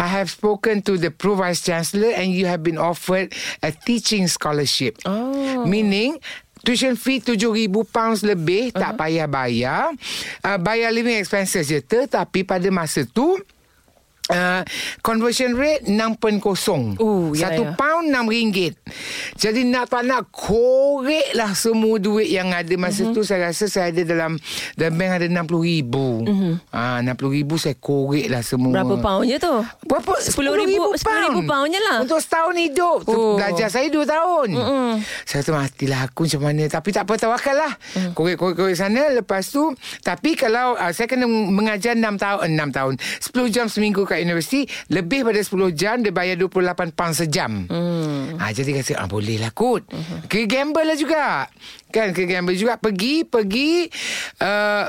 [0.00, 4.24] I have spoken to the Pro Vice Chancellor And you have been offered A teaching
[4.26, 5.64] scholarship Oh.
[5.68, 6.16] Meaning
[6.62, 8.80] Tuition fee RM7,000 pounds lebih uh-huh.
[8.80, 9.90] Tak payah bayar
[10.46, 13.34] uh, Bayar living expenses je Tetapi pada masa tu
[14.32, 14.64] Uh,
[15.00, 16.40] conversion rate 6.0
[16.96, 17.76] Oh, ya, Satu ya.
[17.76, 18.72] pound RM6
[19.36, 23.12] Jadi nak tak nak Korek lah semua duit yang ada Masa Mhm.
[23.12, 23.14] uh-huh.
[23.14, 24.40] tu saya rasa Saya ada dalam
[24.72, 26.54] Dalam bank ada RM60,000 uh-huh.
[26.70, 28.72] ah, RM60,000 saya korek lah semua.
[28.72, 29.54] Berapa pound je tu?
[29.84, 30.12] Berapa?
[30.16, 31.96] RM10,000 RM10,000 pound je lah.
[32.00, 33.36] Untuk setahun hidup Oh.
[33.36, 34.88] Belajar saya dua tahun Mm-mm.
[35.22, 38.12] Saya tu matilah aku macam mana Tapi tak apa tawakal lah mm.
[38.12, 42.92] Korek-korek sana Lepas tu Tapi kalau uh, Saya kena mengajar 6 tahun eh, 6 tahun
[42.96, 48.38] 10 jam seminggu kat universiti Lebih pada 10 jam Dia bayar 28 pound sejam mm.
[48.38, 50.30] ha, Jadi kata ah, Boleh lah kot mm-hmm.
[50.30, 51.46] Ke gamble lah juga
[51.90, 53.90] Kan ke gamble juga Pergi Pergi
[54.40, 54.86] uh,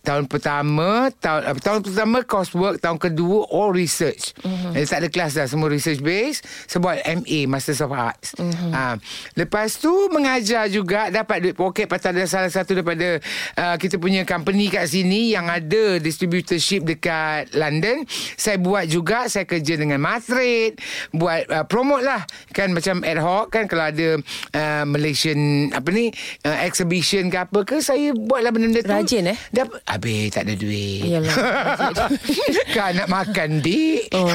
[0.00, 4.72] Tahun pertama tahun, uh, tahun pertama coursework Tahun kedua all research uh-huh.
[4.72, 6.40] eh, Tak ada kelas dah Semua research base
[6.72, 8.72] Sebab MA Masters of Arts uh-huh.
[8.72, 8.96] uh,
[9.36, 13.20] Lepas tu Mengajar juga Dapat duit poket Pasal ada salah satu daripada
[13.60, 18.08] uh, Kita punya company kat sini Yang ada distributorship Dekat London
[18.40, 20.80] Saya buat juga Saya kerja dengan Matrade
[21.12, 22.24] Buat uh, promote lah
[22.56, 24.16] Kan macam ad hoc kan Kalau ada
[24.56, 26.08] uh, Malaysian Apa ni
[26.48, 29.38] uh, Exhibition ke apa ke Saya buatlah benda-benda tu Rajin, eh?
[29.52, 31.02] Dapat Habis tak ada duit.
[31.02, 31.34] Yalah.
[32.76, 34.10] Kan nak makan dik?
[34.14, 34.26] Oh,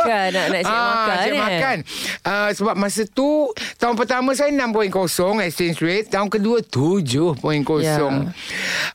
[0.00, 1.40] kan nak nak siap makan, siap eh?
[1.40, 1.76] makan.
[2.24, 3.48] Uh, Sebab masa tu
[3.80, 4.92] Tahun pertama saya 6.0
[5.44, 7.40] exchange rate Tahun kedua 7.0
[7.80, 7.96] Ya.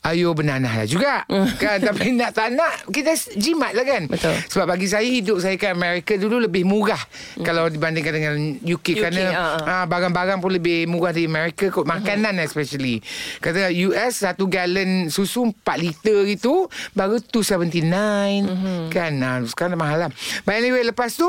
[0.06, 1.26] Ayo bernanah lah juga.
[1.62, 4.04] Kan Tapi nak tak nak Kita jimat lah kan.
[4.06, 4.36] Betul.
[4.52, 7.00] Sebab bagi saya Hidup saya kat Amerika dulu Lebih murah.
[7.42, 9.62] Kalau dibandingkan dengan UK, UK, Kerana ah, ah.
[9.66, 11.90] ah, Barang-barang pun lebih murah di Amerika kot.
[11.90, 13.02] Makanan especially.
[13.42, 15.95] Kata US Satu galon susu 4 liter
[16.28, 20.12] itu Baru 279 Kan ah, Sekarang dah mahal lah.
[20.44, 21.28] But anyway Lepas tu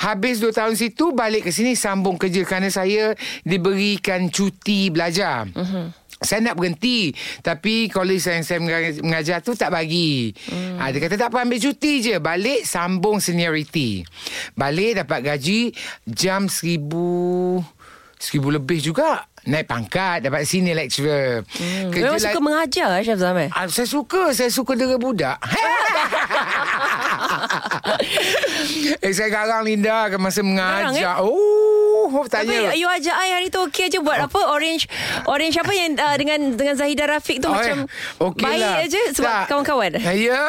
[0.00, 5.48] Habis 2 tahun situ Balik ke sini Sambung kerja Kerana saya Diberikan cuti belajar.
[6.16, 7.12] Saya nak berhenti
[7.44, 8.58] Tapi college yang saya
[9.04, 10.32] mengajar tu tak bagi.
[10.48, 10.80] Hmm.
[10.80, 12.16] ha, Dia kata tak apa ambil cuti je.
[12.16, 14.00] Balik sambung seniority.
[14.56, 15.76] Balik dapat gaji
[16.08, 17.60] Jam seribu
[18.16, 21.46] Seribu lebih juga Naik pangkat Dapat senior lecturer.
[21.56, 21.94] Hmm.
[21.94, 23.48] Memang suka mengajar Chef eh?
[23.54, 24.34] Ah, saya suka.
[24.34, 25.38] Saya suka dera budak.
[29.04, 30.94] Eh saya garang Linda kan Masa mengajar.
[30.94, 34.86] Garang, Oh Tapi Tanya you ajak I hari tu okey je buat apa orange
[35.24, 38.74] orange apa yang uh, dengan dengan Zahida Rafiq tu Oh, macam eh, okey baik lah.
[38.82, 39.44] aja sebab Tak.
[39.48, 39.90] kawan-kawan.
[40.08, 40.42] Ya.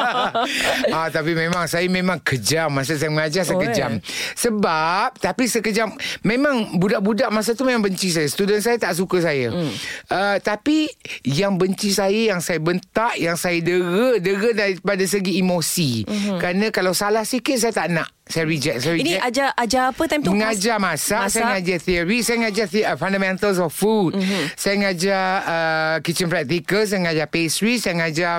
[0.96, 3.90] ah, tapi memang saya memang kejam masa saya mengajar saya Oh, kejam.
[3.92, 4.00] eh.
[4.34, 8.26] Sebab tapi sekejam memang budak-budak masa tu memang benci saya.
[8.26, 9.50] Student saya tak suka saya.
[9.50, 9.72] Hmm.
[10.06, 10.86] Uh, tapi
[11.22, 16.04] yang benci saya yang saya bentak, yang saya dera, dera daripada segi emosi.
[16.04, 16.38] Hmm.
[16.38, 18.08] Kerana kalau salah sikit saya tak nak.
[18.24, 19.10] Saya reject, saya reject.
[19.10, 20.30] Ini ajar ajar apa time tu?
[20.30, 21.30] Mengajar masak, masak.
[21.32, 24.44] Saya mengajar theory Saya mengajar the, uh, fundamentals of food mm-hmm.
[24.58, 28.34] Saya mengajar uh, kitchen practical Saya mengajar pastry Saya mengajar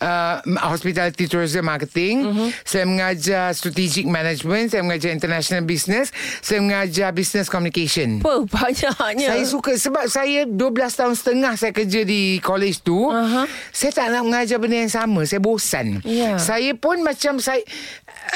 [0.00, 2.48] uh, hospitality tourism marketing mm-hmm.
[2.64, 9.28] Saya mengajar strategic management Saya mengajar international business Saya mengajar business communication apa banyaknya.
[9.34, 13.08] saya suka sebab saya 12 tahun setengah saya kerja di college tu.
[13.10, 13.46] Uh-huh.
[13.74, 15.24] Saya tak nak mengajar benda yang sama.
[15.24, 16.04] Saya bosan.
[16.04, 16.36] Ya.
[16.38, 17.64] Saya pun macam saya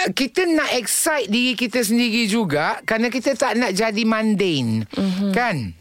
[0.03, 4.83] uh, kita nak excite diri kita sendiri juga kerana kita tak nak jadi mundane.
[4.91, 5.31] Uh-huh.
[5.31, 5.79] Kan?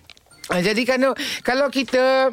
[0.53, 2.29] Uh, jadi kalau kalau kita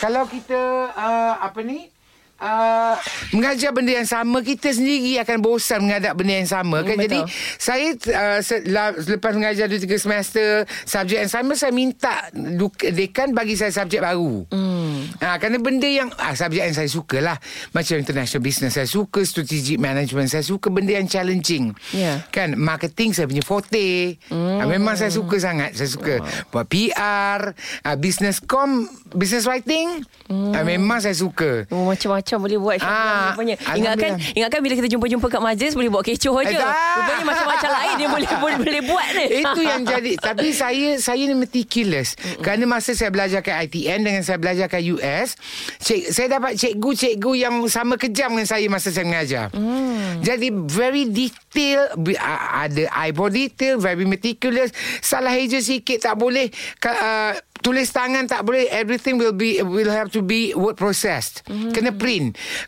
[0.00, 1.92] kalau kita uh, apa ni
[2.38, 2.94] Uh,
[3.30, 7.18] mengajar benda yang sama kita sendiri akan bosan menghadap benda yang sama kan Hmm, jadi
[7.20, 7.34] betul.
[7.58, 10.46] saya uh, se- la- lepas mengajar 2 3 semester
[10.84, 14.46] subjek yang sama saya minta du- dekan bagi saya subjek baru.
[14.48, 15.10] Hmm.
[15.18, 17.34] Ha, kerana benda yang ah, subjek yang saya suka lah
[17.70, 21.74] macam international business saya suka strategic management saya suka benda yang challenging.
[21.90, 22.22] Ya.
[22.30, 24.14] Kan marketing saya punya forte.
[24.30, 24.58] Hmm.
[24.58, 25.74] Ha, memang saya suka sangat.
[25.74, 27.50] Saya suka buat PR,
[27.82, 30.06] ha, business com, business writing.
[30.30, 30.54] Hmm.
[30.54, 31.66] Ha, memang saya suka.
[31.68, 33.56] Oh, macam-macam boleh buat Ah, rupanya.
[33.72, 36.60] Ingatkan ingatkan bila kita jumpa-jumpa kat majlis boleh buat kecoh aja.
[36.68, 39.24] Rupanya macam-macam lain dia boleh boleh, boleh buat ni.
[39.38, 42.42] Itu yang jadi Tapi saya Saya ni meticulous Mm-mm.
[42.42, 45.38] Kerana masa saya belajar kat ITN Dengan saya belajar kat US
[45.78, 50.20] cik, Saya dapat cikgu-cikgu Yang sama kejam dengan saya Masa saya mengajar mm.
[50.20, 57.32] Jadi very detail Ada eyebrow detail Very meticulous Salah eja sikit Tak boleh ka- uh,
[57.58, 61.70] Tulis tangan tak boleh Everything will be Will have to be Word processed mm.
[61.70, 62.17] Kena print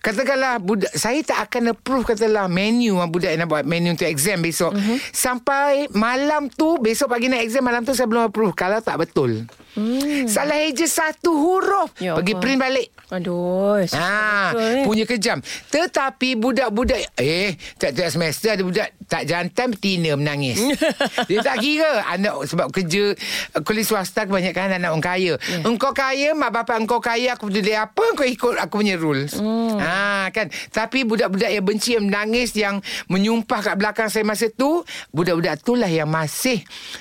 [0.01, 4.09] Katakanlah budak, Saya tak akan approve Katalah menu ah, Budak yang nak buat menu Untuk
[4.09, 4.97] exam besok mm-hmm.
[5.11, 9.45] Sampai malam tu Besok pagi nak exam Malam tu saya belum approve Kalau tak betul
[9.77, 10.31] mm.
[10.31, 12.43] Salah eja satu huruf Ya Pergi Allah.
[12.43, 13.83] print balik Aduh.
[13.83, 14.83] Betul ni.
[14.87, 15.39] punya kejam.
[15.43, 20.63] Tetapi budak-budak eh tiap-tiap semester ada budak tak jantan betina menangis.
[21.29, 23.19] Dia tak kira anak sebab kerja
[23.67, 25.35] kuliah swasta kebanyakan anak orang kaya.
[25.43, 25.67] Yeah.
[25.67, 29.35] Engkau kaya, mak bapak engkau kaya, aku peduli apa kau ikut aku punya rules.
[29.41, 29.77] Mm.
[29.81, 30.47] Ha kan.
[30.71, 35.89] Tapi budak-budak yang benci yang menangis yang menyumpah kat belakang saya masa tu, budak-budak itulah
[35.89, 36.61] yang masih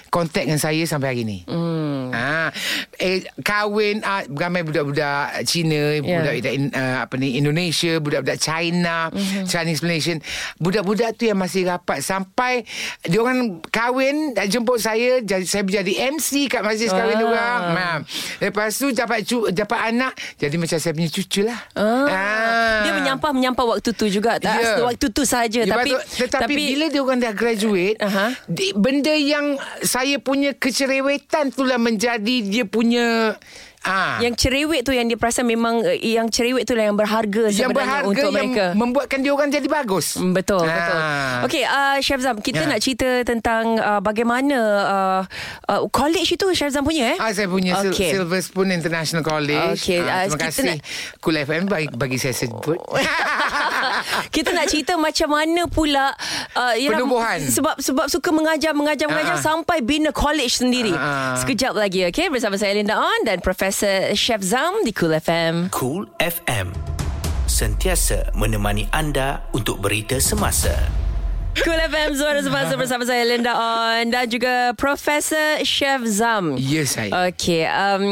[0.10, 1.38] kontak dengan saya sampai hari ni.
[1.46, 2.16] Mm.
[2.16, 2.50] Ha
[2.98, 6.22] eh kahwin ah, ramai budak-budak Cina Ya.
[6.24, 6.36] budak
[6.72, 9.46] uh, apa ni Indonesia, budak-budak China, mm-hmm.
[9.46, 10.20] Chinese Malaysian.
[10.58, 12.64] Budak-budak tu yang masih rapat sampai
[13.04, 17.20] dia orang kahwin dah jemput saya jadi saya jadi MC kat majlis kahwin Ah.
[17.20, 17.62] dia orang.
[17.76, 17.88] Ha.
[18.40, 21.60] Lepas tu dapat cu, dapat anak jadi macam saya punya cucu lah.
[21.76, 22.06] Ah.
[22.80, 24.82] Dia menyampah menyampah waktu tu juga tak Ya.
[24.82, 26.04] waktu tu saja Ya, tapi betul.
[26.20, 28.26] tetapi tapi bila dia orang dah graduate, Aha.
[28.46, 33.36] di, benda yang saya punya kecerewetan itulah menjadi dia punya
[33.82, 37.48] ah yang cerewet tu yang dia perasan memang uh, yang cerewet tu lah yang berharga
[37.48, 38.66] yang sebenarnya berharga untuk yang mereka.
[38.74, 40.16] membuatkan dia orang jadi bagus.
[40.16, 40.76] Mm, Betul, Ah.
[40.76, 41.00] betul.
[41.46, 42.68] Okey, uh, Chef Zam, kita Ya.
[42.68, 45.22] nak cerita tentang uh, bagaimana uh,
[45.66, 47.18] uh, college itu Chef Zam punya eh?
[47.18, 48.12] Ah, saya punya okay.
[48.12, 49.80] Silver Spoon International College.
[49.80, 50.66] Okey, ah, Ah, terima kita kasih.
[50.74, 50.84] nak-
[51.20, 52.80] Cool FM bagi, bagi saya sebut.
[54.30, 56.12] kita nak cerita macam mana pula
[56.54, 57.40] uh, Penubuhan.
[57.40, 59.46] sebab sebab suka mengajar mengajar mengajar Ah, ah.
[59.46, 60.92] sampai bina college sendiri.
[60.92, 61.36] Ah, ah.
[61.38, 63.69] Sekejap lagi okey bersama saya Linda On dan Profesor
[64.18, 65.70] Chef Zam di Cool FM.
[65.70, 66.74] Cool FM.
[67.46, 71.09] Sentiasa menemani anda untuk berita semasa.
[71.60, 76.56] Cool FM Suara Semasa bersama saya Linda On dan juga Profesor Chef Zam.
[76.56, 77.28] ya saya.
[77.28, 78.06] Okey, um,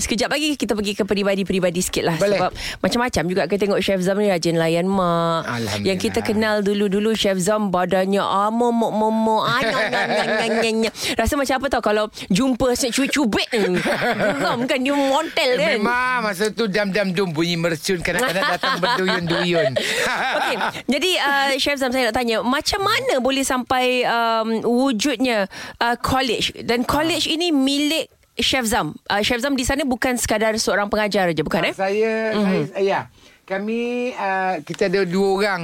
[0.00, 2.16] sekejap lagi kita pergi ke peribadi-peribadi sikit lah.
[2.16, 2.40] Boleh.
[2.40, 5.44] Sebab macam-macam juga kita tengok Chef Zam ni rajin layan mak.
[5.44, 5.84] Alhamdulillah.
[5.84, 9.42] Yang kita kenal dulu-dulu Chef Zam badannya ah, momok momok.
[9.44, 10.94] Ah, nyang, nyang, nyang, nyang, nyang, nyang.
[11.12, 13.48] Rasa macam apa tau kalau jumpa cubit-cubit.
[13.52, 15.76] Geram kan dia montel kan.
[15.76, 19.76] Memang masa tu dam-dam-dum bunyi mercun kadang-kadang datang berduyun-duyun.
[20.40, 20.56] Okey,
[20.88, 25.50] jadi uh, Chef Zam saya nak tanya, macam mana boleh sampai um, wujudnya
[25.82, 28.94] uh, college dan college ini milik Chef Zam.
[29.10, 31.74] Uh, Chef Zam di sana bukan sekadar seorang pengajar je, bukan eh?
[31.74, 32.64] Saya, mm-hmm.
[32.70, 33.00] saya, ya.
[33.48, 35.62] Kami uh, kita ada dua orang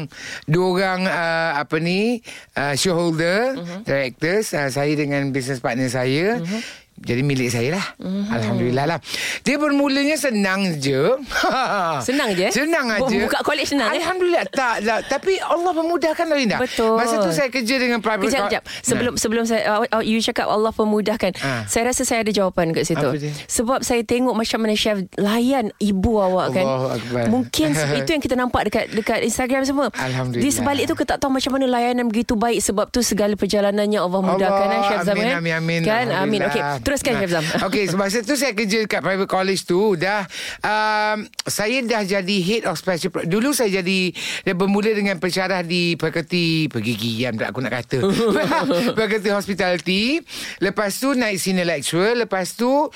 [0.49, 2.25] dua orang uh, apa ni
[2.57, 3.85] uh, shareholder uh-huh.
[3.85, 6.61] directors uh, saya dengan business partner saya uh-huh.
[6.95, 7.87] Jadi milik saya lah.
[7.99, 8.31] Mm-hmm.
[8.31, 8.99] Alhamdulillah lah.
[9.43, 11.19] Dia bermulanya senang je.
[12.09, 12.55] Senang je?
[12.55, 13.03] Senang aja.
[13.03, 14.47] Buka college senang Alhamdulillah.
[14.47, 14.55] Eh?
[14.55, 14.87] tak.
[14.87, 16.95] Lah Tapi Allah memudahkan Linda Betul.
[16.99, 19.21] Masa tu saya kerja dengan private Kejap, kejap Sebelum nah.
[19.21, 21.67] sebelum saya uh, You cakap Allah pemudahkan ha.
[21.67, 23.09] Saya rasa saya ada jawapan kat situ.
[23.51, 26.67] Sebab saya tengok Macam mana chef Layan ibu awak kan?
[26.99, 27.25] Akbar.
[27.31, 27.69] Mungkin
[28.01, 29.89] itu yang kita nampak Dekat dekat Instagram semua.
[29.95, 30.45] Alhamdulillah.
[30.47, 33.99] Di sebalik tu Kita tak tahu macam mana Layanan begitu baik Sebab tu segala perjalanannya
[33.99, 35.35] Allah mudahkan Allah, eh, Chef Zam amin, eh?
[35.37, 36.07] amin, amin, Kan?
[36.11, 36.41] Amin.
[36.45, 40.29] Okay Teruskan Chef Zam Okay masa tu saya kerja Dekat private college tu Dah
[40.61, 44.13] um, Saya dah jadi Head of special pro- Dulu saya jadi
[44.45, 48.05] Dia bermula dengan pensyarah Di fakulti Pergigian tak aku nak kata.
[48.99, 50.21] Fakulti hospitality
[50.61, 52.91] Lepas tu naik senior lecturer Lepas tu uh,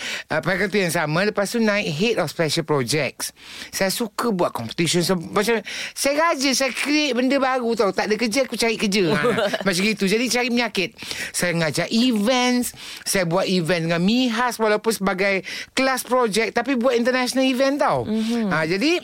[0.45, 3.33] Fakulti yang sama Lepas tu naik Head of special projects.
[3.73, 5.65] Saya suka buat competition so, Macam
[5.97, 7.89] Saya rajin Saya create benda baru tau.
[7.89, 9.17] Tak ada kerja Aku cari kerja.
[9.17, 9.21] Ha,
[9.65, 10.05] Macam gitu.
[10.05, 10.93] Jadi cari penyakit.
[11.33, 17.47] Saya ngajar events Saya buat event dengan Mihas Walaupun sebagai Kelas projek Tapi buat international
[17.47, 18.51] event tau mm-hmm.
[18.51, 18.99] ha, Jadi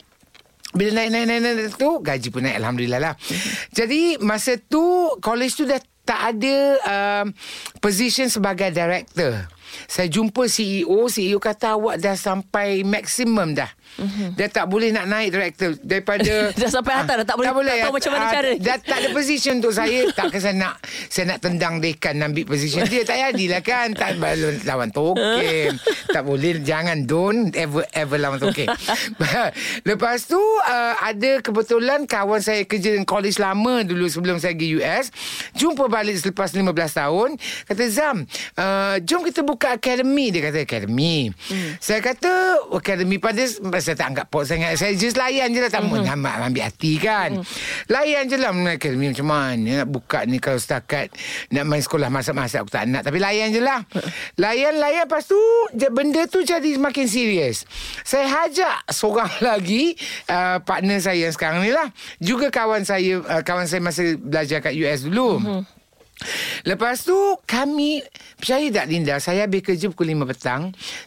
[0.74, 3.52] bila naik, naik, naik, naik tu Gaji pun naik Alhamdulillah lah mm-hmm.
[3.70, 4.82] Jadi Masa tu
[5.22, 7.26] College tu dah tak ada um,
[7.80, 9.46] Position sebagai director
[9.86, 14.28] Saya jumpa CEO CEO kata awak dah sampai Maksimum dah Mm-hmm.
[14.34, 17.78] Dia tak boleh nak naik director daripada dah sampai atas dah tak boleh, tak boleh.
[17.78, 18.52] tak tahu macam mana uh, cara.
[18.58, 19.98] dah tak ada position untuk saya.
[20.10, 20.74] Tak saya nak
[21.06, 23.06] saya nak tendang dekan ambil position dia.
[23.06, 23.94] Tak jadilah kan.
[23.94, 25.78] Tak balon lawan token.
[26.14, 26.62] Tak boleh.
[26.62, 28.70] Jangan don't ever ever lawan token.
[29.88, 34.78] Lepas tu uh, ada kebetulan kawan saya kerja dengan college lama dulu sebelum saya pergi
[34.78, 35.10] US
[35.58, 37.28] jumpa balik selepas 15 tahun.
[37.66, 38.16] Kata Zam
[38.58, 40.58] uh, jom kita buka academy dia kata.
[40.64, 41.28] Academy.
[41.50, 41.76] Hmm.
[41.76, 42.30] saya kata
[42.72, 43.42] academy pada
[43.84, 44.80] saya tak anggap pot sangat.
[44.80, 45.68] Saya just layan je lah.
[45.68, 46.24] Tak mm-hmm.
[46.24, 47.36] nak ambil hati kan.
[47.36, 47.44] Mm.
[47.92, 48.50] Layan je lah.
[48.56, 51.12] Akademi macam mana nak buka ni kalau setakat
[51.52, 52.64] nak main sekolah masak-masak.
[52.64, 53.04] Aku tak nak.
[53.04, 53.84] Tapi layan je lah.
[54.40, 55.04] layan, layan.
[55.04, 55.36] Lepas tu
[55.92, 57.68] benda tu jadi semakin serius.
[58.00, 59.92] Saya hajak seorang lagi
[60.32, 61.92] uh, partner saya yang sekarang ni lah.
[62.16, 65.44] Juga kawan saya uh, kawan saya masa belajar kat US dulu.
[65.44, 65.73] Mm-hmm.
[66.64, 68.02] Lepas tu kami
[68.36, 69.16] percaya tak Linda?
[69.20, 70.62] Saya habis kerja pukul 5 petang.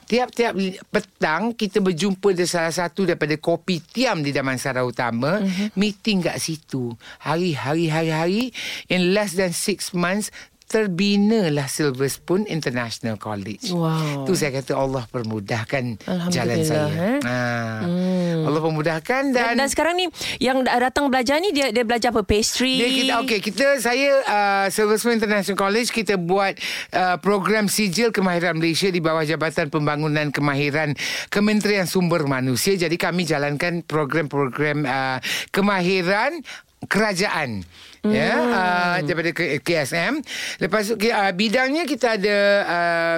[0.06, 0.54] Tiap-tiap
[0.90, 5.40] petang kita berjumpa di salah satu daripada kopi tiam di Damansara Utama.
[5.42, 5.68] Mm-hmm.
[5.78, 6.94] meeting kat situ.
[7.22, 8.44] Hari-hari hari-hari
[8.90, 10.34] in less than 6 months
[10.68, 13.72] terbinalah Silver Spoon International College.
[13.72, 14.28] Wow.
[14.28, 15.96] Tu saya kata Allah permudahkan
[16.28, 16.92] jalan saya.
[16.92, 17.18] Eh?
[17.24, 17.40] Ha.
[17.88, 18.44] Hmm.
[18.44, 20.06] Allah permudahkan dan, dan dan sekarang ni
[20.44, 22.84] yang datang belajar ni dia dia belajar apa pastry.
[22.84, 26.60] Dia kita okey kita saya uh, Silver Spoon International College kita buat
[26.92, 31.00] uh, program sijil kemahiran Malaysia di bawah Jabatan Pembangunan Kemahiran
[31.32, 32.76] Kementerian Sumber Manusia.
[32.76, 35.18] Jadi kami jalankan program-program uh,
[35.56, 36.44] kemahiran
[36.86, 37.64] kerajaan
[38.04, 38.14] hmm.
[38.14, 39.30] ya uh, daripada
[39.62, 40.22] KSM
[40.62, 43.18] lepas tu uh, bidangnya kita ada uh,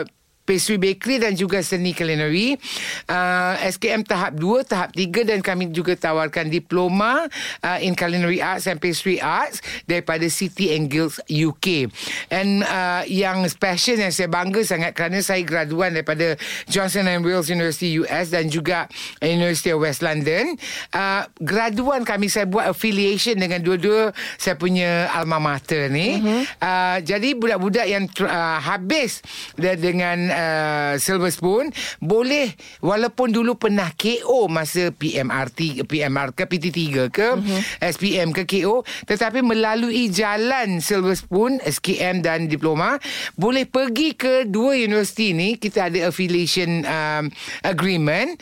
[0.49, 2.57] pastry bakery dan juga seni culinary.
[3.05, 7.29] Uh, SKM tahap 2, tahap 3 dan kami juga tawarkan diploma
[7.61, 11.93] uh, in culinary arts and pastry arts daripada City and Guilds UK.
[12.33, 16.33] And uh, yang special yang saya bangga sangat kerana saya graduan daripada
[16.65, 18.89] Johnson and Wales University US dan juga
[19.21, 20.57] University of West London.
[20.89, 24.09] Uh, graduan kami saya buat affiliation dengan dua-dua
[24.39, 26.17] saya punya alma mater ni.
[26.17, 26.41] Mm-hmm.
[26.57, 29.21] Uh, jadi budak-budak yang uh, habis
[29.59, 36.79] dengan uh, Silver Spoon boleh walaupun dulu pernah KO masa PMRT PMR ke PT3
[37.11, 37.61] ke uh-huh.
[37.83, 42.95] SPM ke KO tetapi melalui jalan Silver Spoon SKM dan diploma
[43.35, 47.27] boleh pergi ke dua universiti ni kita ada affiliation um,
[47.67, 48.39] agreement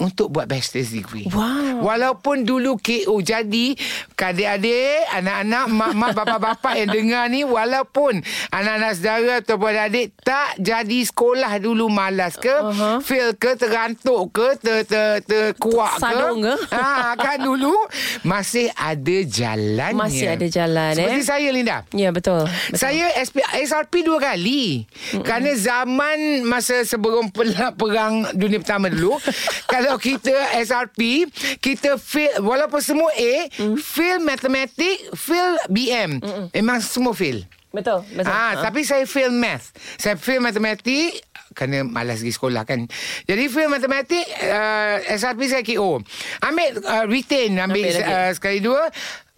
[0.00, 1.28] untuk buat bachelor's degree.
[1.28, 1.84] Wow.
[1.84, 3.76] Walaupun dulu KO jadi
[4.16, 8.20] adik-adik, anak-anak, mak-mak, bapa-bapa yang dengar ni walaupun
[8.52, 13.00] anak-anak saudara ataupun adik tak jadi sekolah dulu malas ke, uh-huh.
[13.04, 16.02] fail ke, terantuk ke, ter, ter, terkuak ke.
[16.02, 16.56] Sadung ke?
[16.80, 17.74] Ha, kan dulu
[18.24, 19.92] masih ada jalan.
[19.92, 21.26] Masih ada jalan Seperti eh.
[21.26, 21.84] saya Linda.
[21.92, 22.46] Ya betul.
[22.46, 22.78] betul.
[22.78, 24.86] Saya SP, SRP dua kali.
[24.86, 25.26] Mm-mm.
[25.26, 27.28] Kerana zaman masa sebelum
[27.80, 29.18] perang dunia pertama dulu
[29.66, 31.26] kalau kalau kita SRP
[31.58, 33.74] kita fail walaupun semua A mm.
[33.82, 36.46] fail matematik fail BM Mm-mm.
[36.54, 37.42] memang semua fail
[37.74, 38.62] betul betul ah ha.
[38.62, 41.18] tapi saya fail math saya fail matematik
[41.50, 42.86] kerana malas pergi sekolah kan.
[43.26, 45.98] Jadi fail matematik uh, SRP saya KO.
[46.46, 48.86] Ambil uh, retain ambil, ambil uh, sekali dua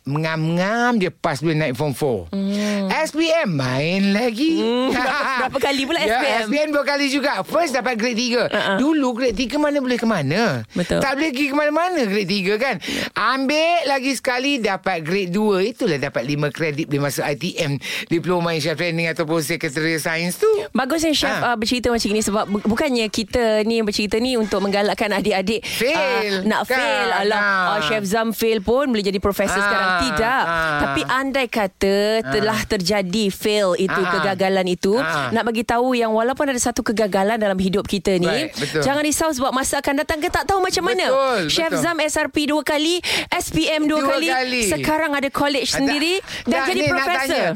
[0.03, 2.91] Mengam-ngam dia pas boleh naik form 4 hmm.
[3.05, 4.91] SPM main lagi Hmm,
[5.41, 6.41] berapa- kali pula ya, SPM?
[6.45, 8.77] SPM dua kali juga First dapat grade 3 Uh-uh.
[8.77, 10.99] Dulu grade 3 mana boleh ke mana Betul.
[10.99, 12.77] Tak boleh pergi ke mana-mana grade 3 kan
[13.15, 18.61] Ambil lagi sekali Dapat grade 2 Itulah dapat 5 kredit Boleh masuk ITM Diploma in
[18.61, 21.49] Chef Training Ataupun Secretarial Science tu Bagusnya Chef Ha.
[21.49, 25.95] uh, bercerita macam ini sebab bu- bukannya kita ni bercerita ni untuk menggalakkan adik-adik Fail.
[25.95, 26.77] uh, nak Kan?
[26.77, 27.71] fail alah Ha.
[27.71, 29.65] uh, Chef Zam fail pun boleh jadi profesor Ha.
[29.65, 30.59] sekarang tidak Ha.
[30.81, 34.11] tapi andai kata telah terjadi fail itu Ha.
[34.13, 35.31] kegagalan itu Ha.
[35.31, 38.83] nak bagi tahu yang walaupun ada satu kegagalan dalam hidup kita ni Baik, betul.
[38.83, 41.83] jangan risau sebab masa akan datang kita tak tahu macam mana Betul, Chef betul.
[41.83, 42.97] Zam SRP dua kali
[43.29, 44.29] SPM dua, Dua kali.
[44.29, 44.63] kali.
[44.67, 47.47] sekarang ada college Ah, sendiri dan tak, jadi profesor.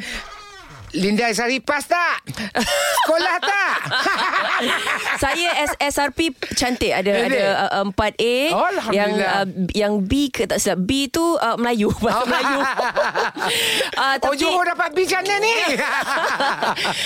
[0.96, 2.24] Linda Sari pas tak?
[2.98, 3.74] Sekolah tak?
[5.22, 6.18] Saya S- SRP
[6.50, 7.40] cantik ada Is ada
[7.74, 8.90] uh, 4A Alhamdulillah.
[8.90, 12.24] yang uh, yang B ke tak silap B tu uh, Melayu bahasa Oh.
[12.24, 12.58] Melayu.
[12.58, 12.72] uh,
[13.98, 15.52] Oh, tapi Johor dapat B macam ni?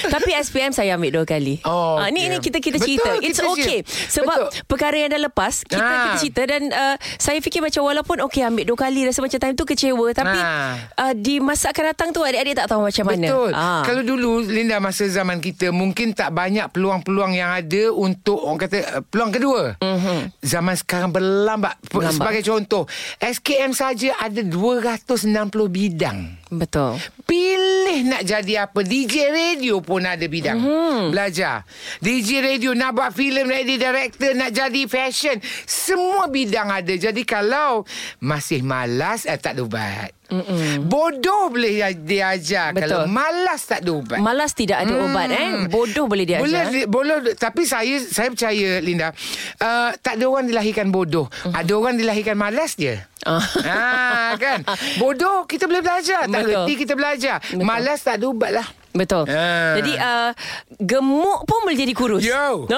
[0.06, 1.58] tapi SPM saya ambil dua kali.
[1.62, 3.10] Oh, Ah, ni ini kita kita Betul, cerita.
[3.18, 3.78] It's kita okay.
[3.82, 3.90] cerita.
[4.12, 4.64] Sebab Betul.
[4.66, 5.90] perkara yang dah lepas kita Ah.
[6.06, 9.54] kita cerita dan uh, saya fikir macam walaupun okey ambil dua kali rasa macam time
[9.54, 10.78] tu kecewa tapi Ah.
[10.96, 13.26] uh, di masa akan datang tu adik-adik tak tahu macam mana.
[13.26, 13.50] Betul.
[13.52, 13.79] Ah.
[13.84, 18.76] Kalau dulu Linda masa zaman kita mungkin tak banyak peluang-peluang yang ada untuk orang kata
[18.80, 19.62] uh, peluang kedua.
[19.78, 20.18] Mm-hmm.
[20.40, 21.76] Zaman sekarang berlambat.
[21.84, 22.16] P- Berlambat.
[22.16, 22.88] Sebagai contoh,
[23.18, 25.20] SKM saja ada 290
[25.68, 26.39] bidang.
[26.50, 26.98] Betul.
[27.24, 28.82] Pilih nak jadi apa?
[28.82, 30.58] DJ radio pun ada bidang.
[30.58, 31.00] Mm-hmm.
[31.08, 31.62] Belajar.
[31.98, 35.36] DJ radio nak buat filem Nak jadi director Nak jadi fashion.
[35.62, 36.90] Semua bidang ada.
[36.90, 37.86] Jadi kalau
[38.18, 40.10] Masih malas eh, Tak ada ubat.
[40.30, 40.86] Mm-mm.
[40.86, 41.90] Bodoh boleh dia-
[42.30, 42.86] diajar Betul.
[42.86, 44.18] Kalau malas tak ada ubat.
[44.18, 45.66] Malas tidak ada ubat eh.
[45.66, 46.42] Bodoh boleh diajar.
[46.46, 49.10] boleh, boleh tapi saya saya percaya Linda
[49.58, 51.26] uh, tak ada orang dilahirkan bodoh.
[51.44, 53.36] Ada orang dilahirkan malas je Ah.
[53.60, 54.64] ah kan?
[54.96, 56.24] Bodoh kita boleh belajar.
[56.24, 56.64] Tak Betul.
[56.66, 57.64] reti kita belajar Betul.
[57.64, 59.22] malas tak ada ubat lah Betul.
[59.26, 59.74] Ah.
[59.76, 60.30] Jadi uh,
[60.76, 62.20] gemuk pun boleh jadi kurus.
[62.20, 62.66] Yo.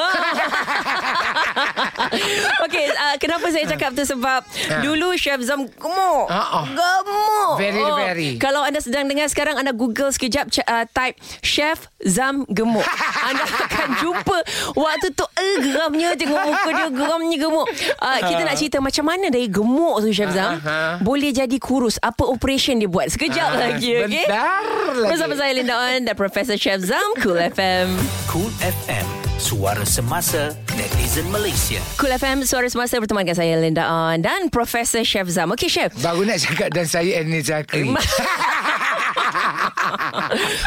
[2.65, 4.81] Okey, uh, kenapa saya cakap tu sebab Ah.
[4.81, 6.27] dulu Chef Zam gemuk.
[6.29, 6.65] Ah, ah.
[6.67, 7.55] Gemuk.
[7.57, 8.29] Very, very.
[8.37, 12.85] Kalau anda sedang dengar sekarang anda Google sekejap uh, type Chef Zam gemuk.
[13.29, 14.37] anda akan jumpa
[14.75, 17.67] waktu tu eh, geramnya tengok muka dia geramnya gemuk.
[17.99, 20.97] Uh, kita nak cerita macam mana dari gemuk tu Chef Zam ah.
[21.01, 21.97] boleh jadi kurus.
[21.99, 23.09] Apa operation dia buat?
[23.09, 24.25] Sekejap Ah, lagi okey.
[24.25, 24.63] sebentar
[24.95, 25.09] lagi.
[25.09, 27.89] Bersama saya Linda On dan Profesor Chef Zam Cool FM.
[28.27, 29.07] Cool FM,
[29.43, 31.83] suara semasa netizen Malaysia.
[31.99, 35.51] Cool FM Suara Semasa bertemankan saya Linda On dan Profesor Chef Zam.
[35.51, 35.91] Okey Chef.
[35.99, 37.91] baru nak cakap dan saya Annie Zakri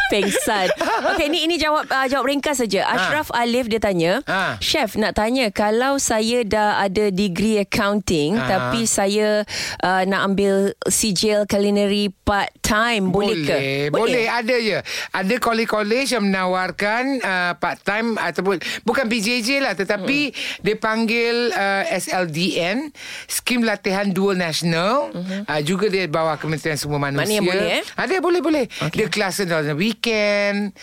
[0.06, 0.68] Pengsan.
[1.10, 2.86] Okey ni ini jawab uh, jawab ringkas saja.
[2.86, 4.58] Ashraf Alif dia tanya, Ha.
[4.60, 8.46] Chef nak tanya kalau saya dah ada degree accounting Ha.
[8.46, 9.48] tapi saya
[9.82, 10.54] uh, nak ambil
[10.86, 13.58] sijil culinary part time boleh, ke?
[13.90, 14.78] Boleh, ada je.
[15.12, 20.62] Ada college-college yang menawarkan uh, part time ataupun bukan PJJ lah tetapi hmm.
[20.64, 22.90] dia panggil uh, SLDN,
[23.30, 25.14] Skim Latihan Dual National.
[25.14, 25.44] Hmm.
[25.46, 27.40] Uh, juga dia bawah Kementerian Semua Manusia.
[27.40, 27.84] Maknanya boleh, eh?
[27.98, 28.66] Ada boleh boleh.
[28.90, 29.06] Okay.
[29.06, 30.76] Dia kelas dalam weekend.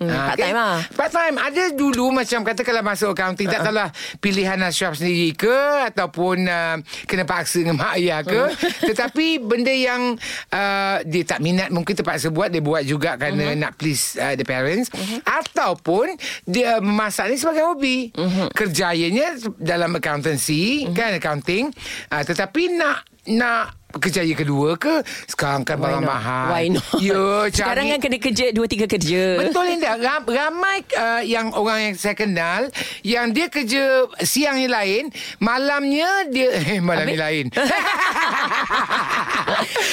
[0.00, 0.76] Hmm, Ah, part time lah.
[0.90, 3.54] Part time Ada dulu macam kata kalau masuk accounting Uh-uh.
[3.54, 8.32] tak tahulah pilihan Ashraf sendiri ke ataupun uh, kena paksa dengan mak ayah ke.
[8.32, 8.72] Uh-huh.
[8.88, 10.16] Tetapi benda yang
[10.48, 13.60] uh, dia tak minat mungkin terpaksa buat dia buat juga kerana Uh-huh.
[13.60, 14.88] nak please uh, the parents
[15.22, 18.08] ataupun dia memasak ni sebagai hobi.
[18.12, 18.48] Uh-huh.
[18.50, 21.68] Kerjayanya dalam accountancy kan accounting
[22.08, 24.94] uh, tetapi nak nak kerjaya kedua ke
[25.26, 26.46] sekarang kan barang mahal.
[26.48, 26.84] Why not?
[26.96, 27.24] Ya,
[27.56, 29.40] Sekarang kan kena kerja dua tiga kerja.
[29.40, 32.68] Betul Linda Ram, Ramai uh, yang orang yang saya kenal
[33.00, 33.82] Yang dia kerja
[34.20, 37.46] siangnya lain Malamnya dia Eh malamnya Habis- lain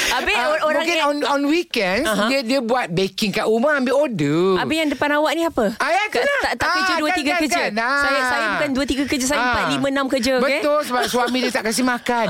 [0.10, 2.28] Habis uh, or- orang Mungkin yang, on, on weekends Aha.
[2.28, 5.66] dia dia buat baking kat rumah Ambil order Habis yang depan awak ni apa?
[5.78, 7.62] Ah, ya, Ka- tak, tak kerja Ah, dua kan, tiga kan, kerja.
[7.64, 7.72] kan.
[7.78, 8.00] Ah.
[8.00, 9.48] Saya saya bukan dua tiga kerja, saya Ah.
[9.48, 10.34] empat lima enam kerja.
[10.38, 12.28] Betul sebab suami dia tak kasih makan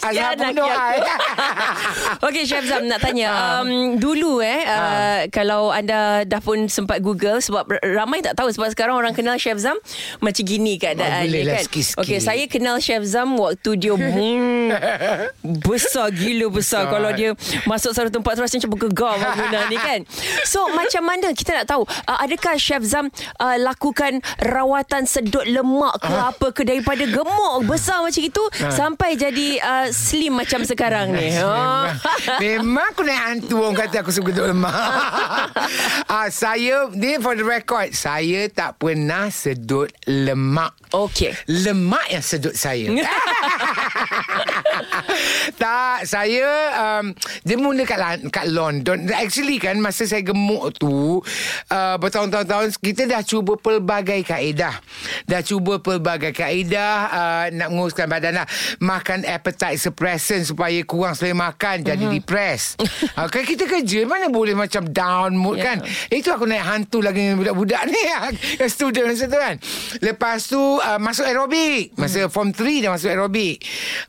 [0.00, 0.98] Azhar bunuh laki I.
[2.20, 3.60] Okey Chef Zam nak tanya Ah.
[3.60, 8.68] um, Dulu eh uh, Kalau anda dah pun sempat google Sebab ramai tak tahu Sebab
[8.68, 9.76] sekarang orang kenal Chef Zam
[10.18, 12.00] Macam gini keadaan Oh, dia lah kan.
[12.00, 14.68] Okey saya kenal Chef Zam Waktu dia hmm,
[15.64, 16.58] Besar gila besar.
[16.60, 16.82] Besar.
[16.88, 17.30] Kalau dia
[17.64, 20.00] Masuk satu tempat tu Rasa macam bergegar bangunan ni kan
[20.52, 25.96] So macam mana Kita nak tahu uh, Adakah Chef Zam uh, Lakukan rawatan sedut lemak
[25.98, 26.34] ke Ah.
[26.34, 31.36] apa ke Daripada gemuk Besar macam itu Sampai jadi uh, Slim macam sekarang ni.
[31.36, 31.86] Memang, oh.
[32.42, 34.72] memang aku naik hantu Orang kata aku suka duduk lemak
[36.14, 42.52] ah, Saya Ni for the record Saya tak pernah sedut lemak Okey Lemak yang sedut
[42.52, 42.90] saya
[45.56, 47.12] Tak, saya um,
[47.42, 49.08] dia mula kat, kat London.
[49.12, 51.20] Actually kan masa saya gemuk tu
[51.68, 54.80] uh, bertahun-tahun kita dah cuba pelbagai kaedah.
[55.26, 58.46] Dah cuba pelbagai kaedah uh, nak menguruskan badan lah.
[58.78, 62.12] Makan appetite suppressant supaya kurang selera makan jadi Mhm.
[62.16, 62.80] depress.
[63.14, 65.76] uh, kan kita kerja mana boleh macam down mood Ya.
[65.76, 65.78] kan.
[66.08, 68.00] Itu aku naik hantu lagi dengan budak-budak ni
[68.72, 69.54] student masa tu kan.
[70.00, 71.94] Lepas tu uh, masuk aerobik.
[71.94, 72.32] Masa Mhm.
[72.32, 73.60] form 3 dah masuk aerobik.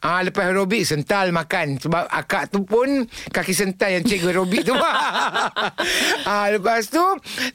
[0.01, 4.73] Uh, lepas aerobik sental makan sebab akak tu pun kaki sental yang cikgu aerobik tu.
[4.73, 4.87] uh,
[6.55, 7.03] lepas tu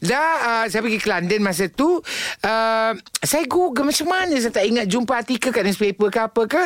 [0.05, 1.99] dah uh, saya pergi ke London masa tu
[2.45, 6.63] uh, saya google macam mana saya tak ingat jumpa artikel kat newspaper ke apa ke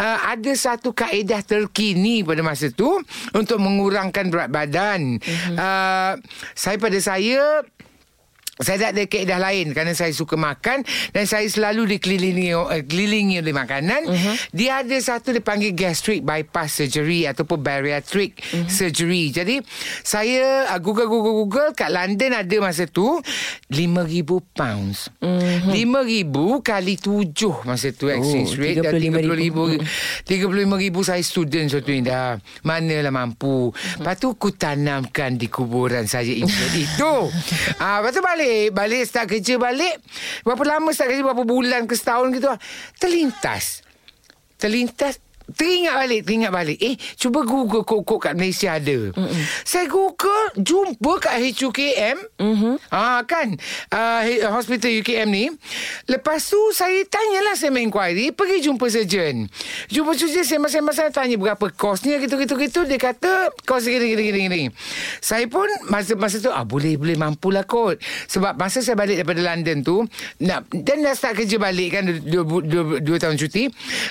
[0.00, 2.98] uh, ada satu kaedah terkini pada masa tu
[3.32, 5.20] untuk mengurangkan berat badan.
[5.20, 5.56] Mm-hmm.
[5.56, 6.12] Uh,
[6.54, 7.62] saya pada saya
[8.60, 10.84] saya tak ada kaedah lain kerana saya suka makan
[11.16, 14.04] dan saya selalu dikelilingi uh, kelilingi oleh makanan.
[14.04, 14.34] Uh-huh.
[14.52, 18.68] Dia ada satu dipanggil gastric bypass surgery ataupun bariatric uh-huh.
[18.68, 19.32] surgery.
[19.32, 19.64] Jadi
[20.04, 23.16] saya uh, google google google kat London ada masa tu
[23.72, 25.08] 5000 pounds.
[25.24, 25.72] Uh-huh.
[25.72, 30.28] 5000 kali 7 masa tu exchange Oh, rate dah 35,000.
[30.28, 32.36] 35000 saya student suatu ni dah.
[32.68, 33.72] Manalah mampu.
[33.72, 36.28] Lepas tu ku tanamkan di kuburan saya
[36.84, 37.14] itu.
[37.80, 40.00] Ah, lepas tu balik balik start kerja balik.
[40.42, 42.48] Berapa lama start kerja berapa bulan ke setahun gitu.
[42.98, 43.86] Terlintas.
[44.60, 45.18] Terlintas
[45.54, 46.78] Teringat balik Teringat balik.
[46.78, 49.10] Eh cuba google Kok-kok kat Malaysia ada.
[49.14, 49.42] Mm-mm.
[49.66, 52.74] Saya google Jumpa kat HUKM mm-hmm.
[52.92, 53.58] ah, Kan?
[53.90, 54.20] Uh,
[54.54, 55.46] Hospital UKM ni.
[56.06, 59.48] Lepas tu Saya tanyalah Saya inquiry Pergi jumpa surgeon.
[59.90, 62.86] Jumpa surgeon Saya masa-masa tanya Berapa kosnya Gitu-gitu-gitu.
[62.86, 64.70] Dia kata Kos gini-gini
[65.18, 67.98] Saya pun Masa masa tu ah, Boleh boleh mampulah kot.
[68.28, 69.96] Sebab masa saya balik Daripada London tu
[70.42, 73.66] nak, Dan dah start kerja balik kan Dua, dua, dua, dua tahun cuti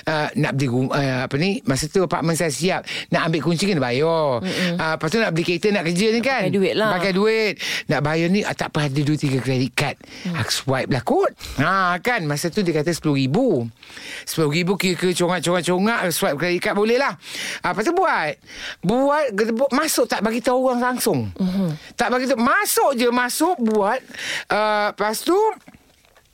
[0.06, 1.62] uh, Nak beli rumah uh, apa ni?
[1.62, 2.82] Masa tu apartmen saya siap.
[3.14, 4.42] Nak ambil kunci kena bayar.
[4.42, 6.42] Mm uh, lepas tu nak beli kereta nak kerja ni kan?
[6.42, 6.90] Pakai duit lah.
[6.98, 7.54] pakai duit.
[7.86, 9.96] Nak bayar ni uh, tak apa ada 2 3 credit card.
[10.26, 10.34] Mm.
[10.34, 11.30] aku swipe lah kot.
[11.62, 12.26] Ha kan?
[12.26, 13.62] Masa tu dia kata 10 ribu.
[14.26, 17.14] 10 ribu kira-kira congak-congak-congak swipe credit card boleh lah.
[17.62, 18.34] Uh, lepas tu buat.
[18.82, 19.24] Buat
[19.70, 21.30] masuk tak bagi tahu orang langsung.
[21.38, 21.94] Mm-hmm.
[21.94, 24.02] tak bagi tahu masuk je masuk buat.
[24.50, 25.38] Uh, lepas tu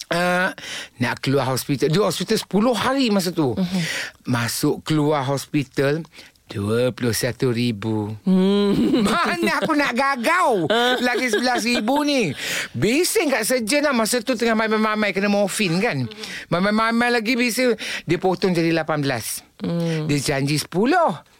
[0.06, 0.54] Uh,
[1.02, 1.90] nak keluar hospital.
[1.90, 3.58] Dua hospital 10 hari masa tu.
[3.58, 3.82] Uh-huh.
[4.22, 6.06] Masuk keluar hospital
[6.46, 7.82] RM21,000
[8.22, 9.02] hmm.
[9.06, 10.70] Mana aku nak gagau?
[11.02, 12.30] Lagi RM11,000 ni.
[12.70, 13.94] Bising kat surgeon lah.
[13.94, 16.06] Masa tu tengah mamai-mamai Kena morfin kan?
[16.54, 17.74] Mamai-mamai lagi bising.
[18.06, 20.06] Dia potong jadi 18 hmm.
[20.06, 21.35] Dia janji 10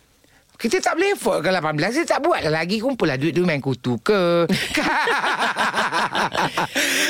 [0.57, 2.81] kita tak boleh afford ke 18 Dia tak buat lah lagi.
[2.81, 4.45] Kumpul lah duit tu main kutu ke?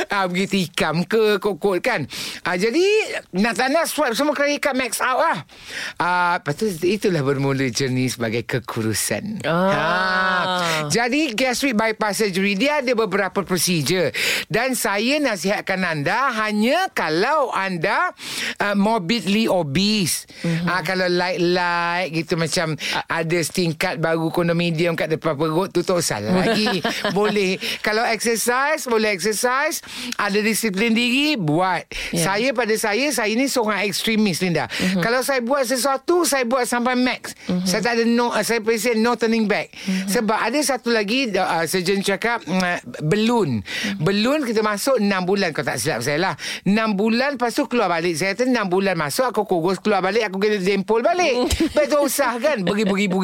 [0.06, 2.06] Ah, Pergi tikam ke Kot-kot kan?
[2.42, 2.82] Ah, Jadi
[3.36, 5.38] Nak tak nak swipe semua credit card max out lah.
[5.98, 9.42] Ah, Lepas tu Itulah bermula journey Sebagai kekurusan.
[9.44, 10.86] Ah.
[10.88, 14.12] Jadi gastric bypass surgery Dia ada beberapa procedure.
[14.46, 18.12] Dan saya nasihatkan anda Hanya kalau anda
[18.62, 20.28] uh, Morbidly obese.
[20.42, 20.66] Mm-hmm.
[20.70, 22.78] ah, Kalau light-light Gitu macam
[23.08, 26.80] Ada setingkat baru Kono medium kat depan perut Tu tak usah lagi.
[27.16, 27.60] Boleh.
[27.84, 29.82] Kalau exercise Boleh exercise.
[30.16, 31.88] Ada disiplin diri Buat.
[32.12, 32.24] Yeah.
[32.24, 34.70] Saya pada saya Saya ni seorang ekstremis Linda.
[34.70, 35.02] Uh-huh.
[35.02, 37.36] Kalau saya buat sesuatu Saya buat sampai max.
[37.50, 37.64] Uh-huh.
[37.66, 39.74] Saya tak ada no Saya present no turning back.
[39.74, 40.20] Uh-huh.
[40.20, 44.00] Sebab ada satu lagi uh, Surgeon cakap uh, Belun uh-huh.
[44.00, 45.50] Belun kita masuk 6 bulan.
[45.50, 46.34] Kau tak silap saya lah.
[46.64, 48.14] 6 bulan Lepas tu keluar balik.
[48.16, 49.82] Saya kata 6 bulan masuk Aku kurus.
[49.82, 51.50] Keluar balik Aku kena dempol balik.
[51.74, 52.62] Betul usah kan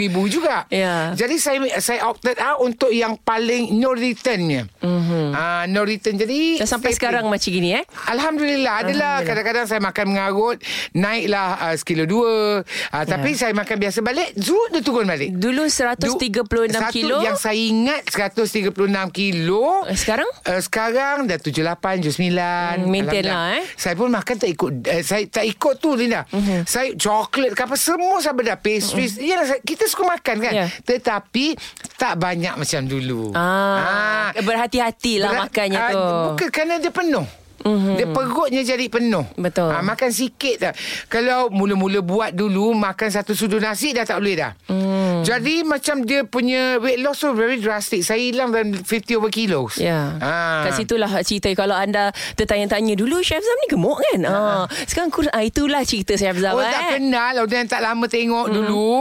[0.03, 0.66] Beribu-ribu-ribu juga.
[0.68, 1.14] Ya.
[1.14, 4.66] Jadi saya saya opted out Untuk yang paling No returnnya.
[4.78, 5.30] Uh-huh.
[5.30, 6.16] uh, No return.
[6.16, 7.84] Jadi Dah sampai sekarang macam gini eh?
[8.09, 10.57] Alhamdulillah Adalah kadang-kadang saya makan mengarut
[10.92, 12.62] Naiklah uh, sekilo dua.
[12.64, 15.30] Uh, Tapi saya makan biasa balik Zut dia turun balik.
[15.32, 17.18] Dulu 136 satu kilo.
[17.20, 18.74] yang saya ingat 136
[19.12, 19.84] kilo.
[19.86, 20.28] Eh, sekarang?
[20.46, 23.64] uh, Sekarang dah 78 79 Hmm, maintain lah, eh.
[23.74, 26.24] Saya pun makan tak ikut uh, Saya tak ikut tu Linda.
[26.28, 26.64] Uh-huh.
[26.64, 28.55] Saya coklat ke apa Semua saya benda.
[28.55, 29.28] Pastries uh-huh.
[29.28, 30.66] Yalah, saya- Kita suka makan kan Ya.
[30.80, 31.55] Tetapi
[31.95, 36.01] Tak banyak macam dulu Ah, berhati-hatilah Berat- makannya ah, tu.
[36.32, 37.26] Bukan kerana dia penuh
[37.62, 37.94] Mm-hmm.
[37.94, 39.70] Dia perutnya jadi penuh Betul.
[39.70, 40.72] Ah, Makan sikit dah
[41.06, 45.22] Kalau mula-mula buat dulu Makan satu sudu nasi Dah tak boleh dah mm.
[45.22, 49.78] Jadi macam dia punya Weight loss tu very drastic Saya hilang dalam 50 over kilos
[49.78, 50.18] Ya.
[50.18, 50.66] Ah.
[50.66, 54.20] Kat situlah cerita kalau anda tertanya-tanya dulu Chef Zam ni gemuk kan?
[54.26, 54.64] Ah.
[54.84, 56.74] Sekarang kur, ah, itulah cerita Chef Zam Orang eh.
[56.74, 58.54] tak kenal Orang yang tak lama tengok mm.
[58.54, 58.92] dulu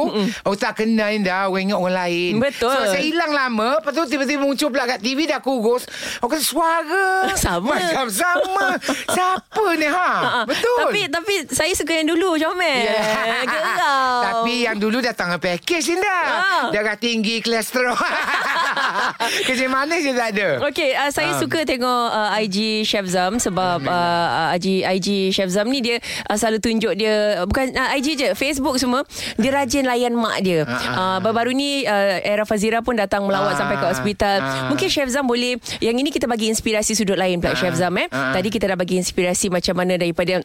[0.45, 2.73] Orang tak kenal dah Orang ingat orang lain Betul.
[2.77, 5.89] So saya hilang lama Lepas tu tiba-tiba muncul pula kat TV Dah kurus
[6.21, 7.05] Orang kata suara
[7.41, 7.73] Sama.
[7.73, 8.67] Macam sama lama.
[9.07, 9.95] Siapa ni ha?
[9.95, 10.43] Ah, ah.
[10.43, 10.77] Betul.
[10.81, 12.83] Tapi tapi saya suka yang dulu Comel.
[12.85, 13.43] Yeah.
[13.51, 14.21] Geram.
[14.31, 16.07] Tapi yang dulu datang package Linda.
[16.09, 16.65] Ah.
[16.69, 17.95] Darah tinggi, kolesterol.
[19.47, 20.47] Kerja manis je tak ada.
[20.63, 21.39] Okey, uh, saya Ah.
[21.39, 26.35] suka tengok uh, IG Chef Zam sebab uh, IG IG Chef Zam ni dia uh,
[26.35, 30.63] selalu tunjuk dia bukan uh, IG je, Facebook semua dia rajin layan mak dia.
[30.63, 31.91] Ah, ah, Uh, baru-baru ni uh,
[32.21, 34.37] Era Fazira pun datang melawat Ah, sampai ke hospital.
[34.37, 34.69] ah.
[34.69, 37.95] Mungkin Chef Zam boleh yang ini kita bagi inspirasi sudut lain pula Ah, Chef Zam
[37.97, 38.07] eh.
[38.07, 38.31] ah.
[38.41, 40.41] Tadi kita dah bagi inspirasi macam mana daripada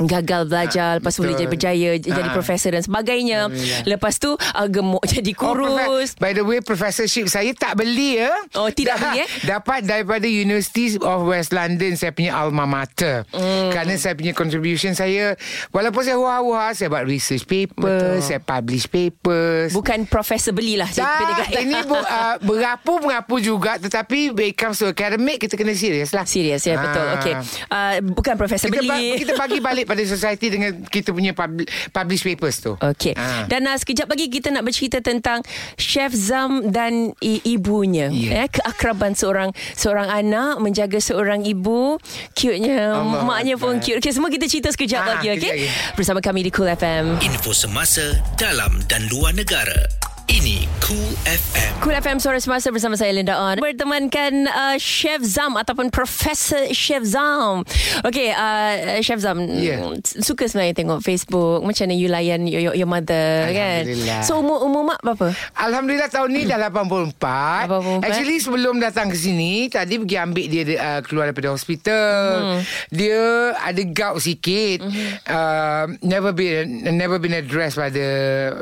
[0.00, 1.54] gagal belajar lepas tu boleh jadi betul.
[1.56, 2.30] berjaya jadi Ah.
[2.30, 3.82] profesor dan sebagainya Alhamdulillah.
[3.88, 5.74] lepas tu uh, gemuk jadi Oh, kurus
[6.10, 8.30] profe- By the way, professorship saya tak beli ya.
[8.54, 9.28] Oh, tidak beli, eh?
[9.44, 13.26] Dapat daripada University of West London saya punya alma mater.
[13.30, 13.70] Mm.
[13.70, 15.34] Kerana saya punya contribution saya
[15.68, 18.22] walaupun saya hua-hua saya buat research paper, Betul.
[18.22, 19.70] saya publish papers.
[19.70, 24.86] bukan profesor belilah tak, ini bu, uh, berapu mengapu juga tetapi when it comes to
[24.86, 26.22] academic kita kena serius lah.
[26.22, 27.04] Serius ya betul.
[27.04, 27.14] Ah.
[27.16, 27.34] Okey.
[27.66, 28.88] Uh, bukan profesor Kita, beli.
[28.88, 32.76] ba- kita bagi balik pada society dengan kita punya pub- publish papers tu.
[32.76, 33.16] Okey.
[33.16, 33.48] Ah.
[33.48, 35.40] Dan uh, sekejap lagi kita nak bercerita tentang
[35.74, 38.06] Chef Zam dan i- ibunya.
[38.08, 38.44] Ya.
[38.44, 41.96] Eh keakraban seorang seorang anak menjaga seorang ibu.
[42.32, 42.92] Cute-nya.
[42.94, 43.82] Allah Maknya pun Akbar.
[43.82, 43.98] cute.
[43.98, 45.66] Okey, semua kita cerita sekejap Ah, lagi okey.
[45.94, 47.18] Bersama kami di Cool FM.
[47.20, 49.88] Info semasa dalam dan luar negara.
[50.28, 51.72] Ini Cool FM.
[51.80, 57.00] Cool FM Suara Semasa bersama saya Linda On Bertemankan uh, Chef Zam Ataupun Profesor Chef
[57.00, 57.64] Zam
[58.04, 59.80] Okay uh, Chef Zam Ya.
[60.04, 64.20] Suka sebenarnya tengok Facebook Macam mana you layan your, your, your mother kan Alhamdulillah.
[64.20, 65.32] So umur, umur mak berapa?
[65.56, 68.04] Alhamdulillah tahun ni dah 84.
[68.04, 68.04] 84.
[68.04, 72.12] Actually sebelum datang ke sini tadi pergi ambil dia uh, keluar daripada hospital.
[72.36, 72.60] Hmm.
[72.92, 74.84] Dia ada gout sikit.
[75.24, 78.08] Uh, never been never been addressed by the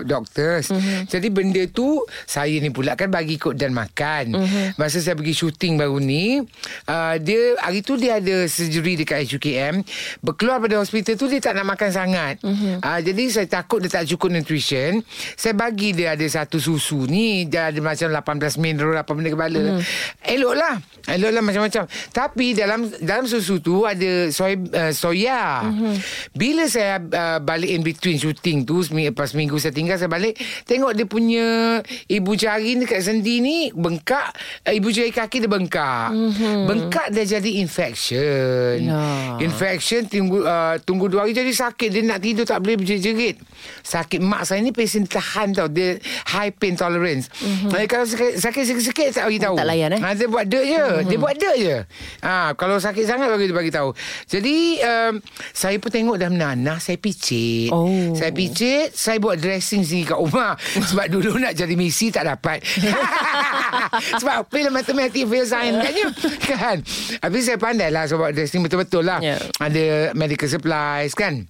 [0.06, 0.70] doctors.
[0.70, 1.10] Hmm.
[1.10, 4.36] Jadi benda tu saya ni pula kan bagi ikut dan makan.
[4.36, 4.76] Hmm.
[4.76, 6.44] Masa saya pergi syuting baru ni,
[6.84, 9.80] uh, dia hari tu dia ada surgery dekat HUKM.
[10.20, 12.36] Berkeluar pada hospital tu dia tak nak makan sangat.
[12.44, 12.84] Hmm.
[12.84, 15.00] Uh, jadi saya takut dia tak cukup nutrition.
[15.34, 19.62] Saya bagi dia ada satu susu ni dia ada macam 18 mineral apa benda kepala.
[19.78, 19.80] Mm.
[20.26, 20.74] Eloklah.
[21.06, 21.84] Eloklah macam-macam.
[22.10, 25.62] Tapi dalam dalam susu tu ada soy, uh, soya.
[25.64, 25.94] Mm-hmm.
[26.34, 30.34] Bila saya uh, balik in between shooting tu seminggu, lepas minggu saya tinggal saya balik
[30.66, 31.45] tengok dia punya
[32.10, 34.32] ibu jari dekat sendi ni bengkak
[34.66, 36.10] uh, ibu jari kaki dia bengkak.
[36.12, 36.58] Mm-hmm.
[36.68, 38.76] Bengkak dia jadi infection.
[38.86, 39.36] Ya.
[39.42, 43.40] Infection tunggu uh, tunggu dua hari jadi sakit dia nak tidur tak boleh berjerit-jerit.
[43.82, 45.98] Sakit mak saya ni patient tahan tau dia
[46.30, 47.32] high pain tolerance.
[47.40, 47.70] Mm-hmm.
[47.72, 49.56] Uh, kalau sakit, sakit sikit-sikit tak bagi tahu.
[49.56, 50.00] Tak layan, eh?
[50.00, 50.84] Ha, dia buat dek je.
[50.84, 51.08] Mm-hmm.
[51.08, 51.76] Dia buat dek je.
[52.22, 53.90] Ha, kalau sakit sangat baru dia bagi tahu.
[54.28, 55.14] Jadi um,
[55.52, 57.70] saya pun tengok dah menanah saya picit.
[57.72, 58.12] Oh.
[58.12, 60.58] Saya picit, saya buat dressing sendiri kat rumah.
[60.90, 62.62] Sebab dulu nak jadi misi tak dapat.
[64.20, 66.08] Sebab fail matematik, fail science kan you?
[66.50, 66.76] kan?
[67.22, 69.18] Habis saya pandai lah sebab dressing betul-betul lah.
[69.22, 69.38] Ya.
[69.60, 71.48] Ada medical supplies kan?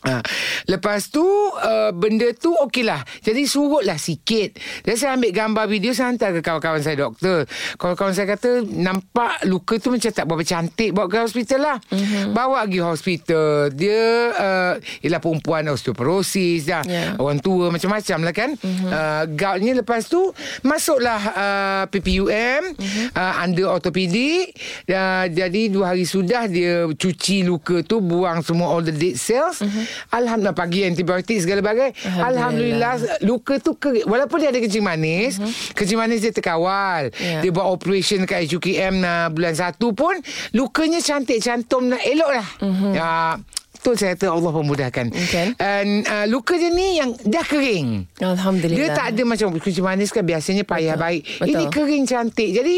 [0.00, 0.24] Ha.
[0.64, 5.92] Lepas tu uh, Benda tu okey lah Jadi surutlah sikit Dan saya ambil gambar video
[5.92, 7.44] Saya hantar ke kawan-kawan saya doktor
[7.76, 12.32] Kawan-kawan saya kata Nampak luka tu macam tak berapa cantik Bawa ke hospital lah mm-hmm.
[12.32, 14.00] Bawa pergi hospital Dia
[14.32, 14.74] uh,
[15.04, 17.14] Ialah perempuan osteoporosis dah Ya.
[17.20, 18.88] Orang tua macam-macam lah kan mm-hmm.
[18.88, 20.32] uh, Goutnya lepas tu
[20.64, 23.06] Masuklah uh, PPUM mm-hmm.
[23.20, 24.56] uh, Under ortopedik
[24.88, 29.60] uh, Jadi dua hari sudah Dia cuci luka tu Buang semua all the dead cells
[29.60, 29.89] mm-hmm.
[30.10, 31.94] Alhamdulillah pagi antibiotik segala bagai.
[32.04, 32.28] Alhamdulillah.
[32.28, 34.06] Alhamdulillah luka tu kering.
[34.06, 35.74] Walaupun dia ada kencing manis, mm-hmm.
[35.76, 37.12] kencing manis dia terkawal.
[37.16, 37.40] Ya.
[37.44, 40.14] Dia buat operation kat HUKM uh, bulan 1 pun
[40.56, 42.48] lukanya cantik cantum nak elok lah.
[42.60, 42.92] Mm-hmm.
[42.96, 43.36] Uh,
[43.80, 45.06] Betul saya kata Allah pemudahkan.
[45.08, 45.56] Okay.
[45.56, 48.12] And uh, luka dia ni yang dah kering.
[48.20, 48.76] Alhamdulillah.
[48.76, 51.04] Dia tak ada macam kencing manis kan biasanya payah Betul.
[51.08, 51.22] baik.
[51.24, 51.48] Betul.
[51.48, 52.50] Ini kering cantik.
[52.52, 52.74] Jadi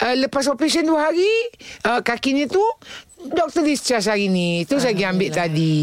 [0.00, 1.28] uh, lepas operation dua hari
[1.84, 2.64] uh, kakinya tu
[3.26, 4.64] doktor discharge hari ni.
[4.64, 5.78] Tu saya pergi ambil tadi.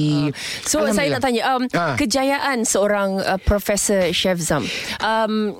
[0.64, 1.94] So saya nak tanya um, Ah.
[1.94, 4.66] kejayaan seorang uh, Profesor Chef Zam.
[4.98, 5.54] Um,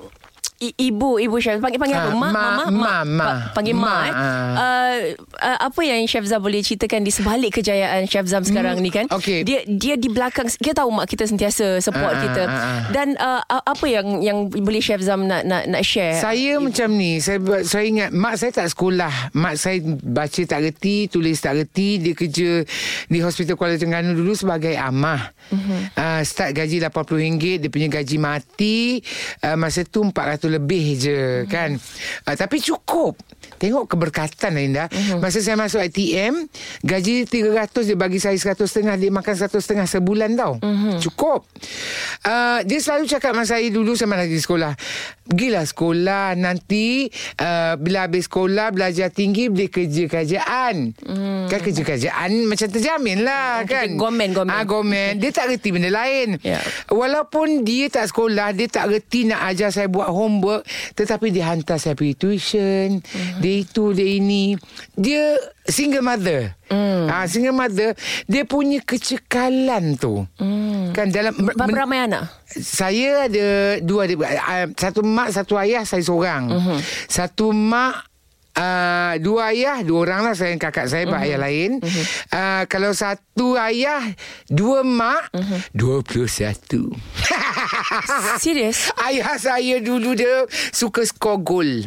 [0.58, 3.24] I- ibu ibu chef panggil panggil apa Ah, mak ma- mama ma- mak ma.
[3.24, 4.10] Pa- panggil Ma, mak eh.
[4.10, 4.50] ah.
[4.50, 4.96] Uh,
[5.38, 9.06] uh, apa yang chef Zam boleh ceritakan di sebalik kejayaan chef Zam sekarang ni kan
[9.08, 9.46] okey.
[9.46, 12.80] dia dia di belakang kita tahu mak kita sentiasa support Ah, kita ah, ah, ah.
[12.90, 17.18] dan uh, apa yang yang boleh chef Zam nak nak nak share Saya macam ni
[17.18, 21.96] saya saya ingat mak saya tak sekolah mak saya baca tak reti tulis tak reti
[21.96, 22.66] dia kerja
[23.06, 25.80] di hospital Kuala Terengganu dulu sebagai amah uh-huh.
[25.94, 27.30] uh, start gaji RM80
[27.60, 28.98] dia punya gaji mati
[29.40, 31.50] uh, masa tu 400 lebih je uh-huh.
[31.50, 31.76] kan
[32.24, 33.16] uh, tapi cukup
[33.58, 34.86] Tengok keberkatan Indah.
[34.86, 35.18] Uh-huh.
[35.18, 36.46] Masa saya masuk ITM,
[36.80, 40.62] gaji 300 dia bagi saya 100 setengah, dia makan 100 setengah sebulan tau.
[40.62, 40.96] Uh-huh.
[41.02, 41.42] Cukup.
[42.22, 44.76] Uh, dia selalu cakap masa saya dulu sama lagi sekolah.
[45.24, 50.94] Pergilah sekolah nanti uh, bila habis sekolah belajar tinggi beli kerja kerjaan.
[51.02, 51.50] Uh-huh.
[51.50, 53.88] Kan kerja kerjaan macam terjamin lah Kita kan.
[53.96, 54.52] gomen, gomen.
[54.52, 55.16] Ah, gomen.
[55.16, 56.38] Dia tak reti benda lain.
[56.40, 56.60] Ya.
[56.88, 60.62] Walaupun dia tak sekolah, dia tak reti nak ajar saya buat homework,
[60.94, 63.40] tetapi dia hantar saya pergi tuition, Mhm.
[63.40, 64.56] dia itu, dia ini.
[64.92, 66.52] Dia single mother.
[66.68, 67.08] Hmm.
[67.08, 67.96] Ah, single mother,
[68.28, 70.28] dia punya kecekalan tu.
[70.92, 71.32] Kan dalam.
[71.36, 72.38] Berapa ramai anak?
[72.56, 76.80] saya ada dua adik uh, satu mak satu ayah saya seorang uh-huh.
[77.04, 78.07] satu mak
[78.58, 81.22] Uh, dua ayah Dua orang lah Saya dan kakak saya uh-huh.
[81.22, 82.04] Ayah lain uh-huh.
[82.34, 84.02] uh, Kalau satu ayah
[84.50, 85.30] Dua mak
[85.70, 86.90] Dua puluh satu
[88.42, 88.90] Serius?
[88.98, 90.42] Ayah saya dulu dia
[90.74, 91.86] Suka skor gol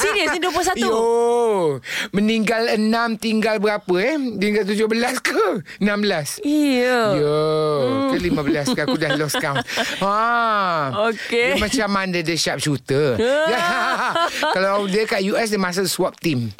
[0.00, 0.74] Serius ni 21?
[0.82, 1.78] Yo
[2.10, 7.00] Meninggal enam Tinggal berapa eh Tinggal tujuh belas ke Enam belas Iya.
[7.20, 7.40] Yo,
[8.10, 9.62] ke 15 ke aku dah lost count.
[10.00, 10.79] Ha.
[11.10, 11.54] Okey.
[11.54, 13.20] Dia macam mana dia sharp shooter.
[14.56, 16.48] Kalau dia kat US dia masuk swap team.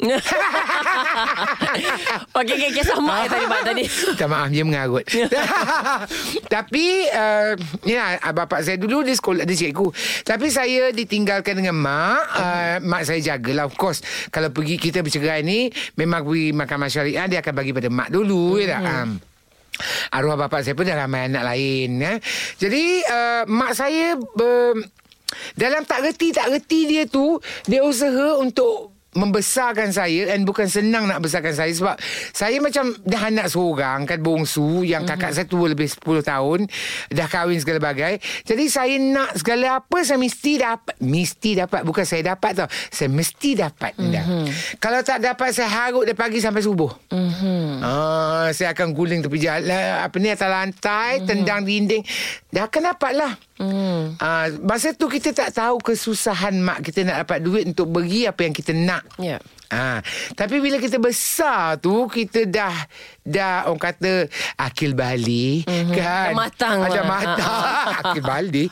[2.31, 3.83] Okey, okey, okay, sama eh tadi Mak tadi.
[4.11, 5.05] Minta maaf dia mengarut.
[6.47, 7.53] Tapi uh,
[7.87, 9.87] ya bapak saya dulu dia sekolah dia cikgu.
[10.23, 12.21] Tapi saya ditinggalkan dengan mak.
[12.35, 14.03] Uh, mak saya jagalah of course.
[14.29, 18.59] Kalau pergi kita bercerai ni memang pergi makan masyarakat dia akan bagi pada mak dulu
[18.59, 18.81] ya tak.
[18.83, 19.30] Um,
[20.13, 22.13] Arwah bapak saya pun dah ramai anak lain ya.
[22.59, 24.75] Jadi uh, mak saya uh,
[25.55, 31.03] dalam tak reti tak reti dia tu dia usaha untuk membesarkan saya dan bukan senang
[31.03, 31.99] nak besarkan saya sebab
[32.31, 36.59] saya macam dah anak seorang kan bongsu yang kakak saya tua lebih 10 tahun
[37.11, 42.05] dah kahwin segala bagai jadi saya nak segala apa saya mesti dapat mesti dapat bukan
[42.07, 44.43] saya dapat tau saya mesti dapat mm-hmm.
[44.79, 47.83] kalau tak dapat saya haruk dari pagi sampai subuh mm-hmm.
[47.83, 51.27] ah, saya akan guling tepi jalan apa ni atas lantai mm-hmm.
[51.27, 52.03] tendang dinding
[52.47, 53.31] dah akan dapat lah
[53.61, 54.17] Hmm.
[54.17, 58.41] Uh, masa tu kita tak tahu kesusahan mak kita nak dapat duit untuk beri apa
[58.41, 59.05] yang kita nak.
[59.21, 59.37] Ya.
[59.71, 60.03] Ha,
[60.35, 62.75] tapi bila kita besar tu kita dah
[63.23, 64.27] dah orang kata
[64.59, 65.95] akil balik mm-hmm.
[65.95, 67.05] kan Dah matang ada lah.
[67.07, 68.69] matang akil balik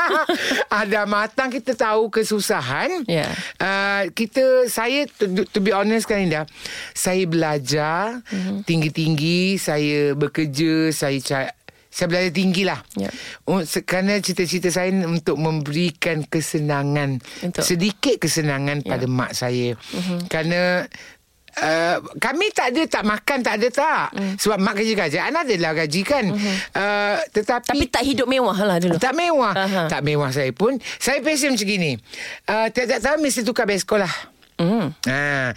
[0.80, 3.28] ada matang kita tahu kesusahan Ya.
[3.60, 6.48] uh, kita saya to, to be honest kan Indah
[6.96, 8.64] saya belajar mm-hmm.
[8.64, 11.52] tinggi-tinggi saya bekerja saya cari
[11.94, 13.06] saya belajar tinggi lah Ya.
[13.44, 18.90] Oh, Kerana cita-cita saya Untuk memberikan kesenangan Untuk- Sedikit kesenangan Ya.
[18.90, 20.18] pada mak saya mm-hmm.
[20.26, 20.90] Kerana
[21.54, 24.42] Uh, kami tak ada tak makan tak ada tak mm.
[24.42, 26.56] sebab mak kerja kerjaan adalah gaji kan mm-hmm.
[26.74, 28.98] uh, tetapi Tapi tak hidup mewah lah dulu.
[28.98, 29.86] tak mewah Aha.
[29.86, 31.94] tak mewah saya pun saya pesen macam gini
[32.50, 34.10] uh, tiap-tiap tahun mesti tukar beg sekolah
[34.54, 34.86] Hmm.
[35.06, 35.50] Ha.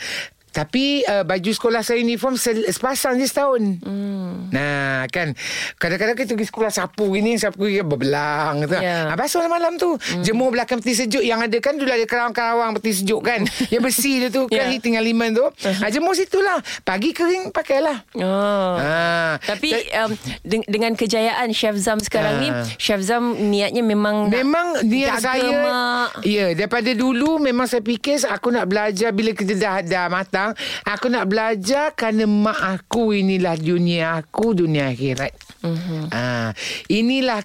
[0.58, 3.78] Tapi uh, baju sekolah saya uniform se- sepasang je setahun.
[3.80, 4.50] Hmm.
[4.50, 5.38] Nah, kan.
[5.76, 8.66] Kadang-kadang kita pergi sekolah sapu gini, sapu gini berbelang.
[8.66, 8.74] Tu.
[8.76, 9.06] Ya.
[9.06, 9.94] Ha, basuh lah malam tu.
[9.94, 10.24] Hmm.
[10.24, 13.46] Jemur belakang peti sejuk yang ada kan dulu ada karawang-karawang peti sejuk kan.
[13.70, 14.82] yang bersih dia tu kan Ya.
[14.82, 15.46] tinggal liman tu.
[15.62, 16.58] Ha, jemur situlah.
[16.82, 18.02] Pagi kering pakailah.
[18.16, 18.74] Oh.
[18.76, 19.38] Ha.
[19.38, 22.64] Tapi um, de- dengan kejayaan Chef Zam sekarang ni, Ah.
[22.74, 26.24] Chef Zam niatnya memang Memang niat saya mak.
[26.24, 30.47] Ya daripada dulu Memang saya fikir Aku nak belajar Bila kita dah, dah matang
[30.86, 35.74] Aku nak belajar Kerana mak aku Inilah dunia aku Dunia akhirat Mhm.
[35.74, 36.04] mm-hmm.
[36.14, 36.54] ha,
[36.94, 37.42] Inilah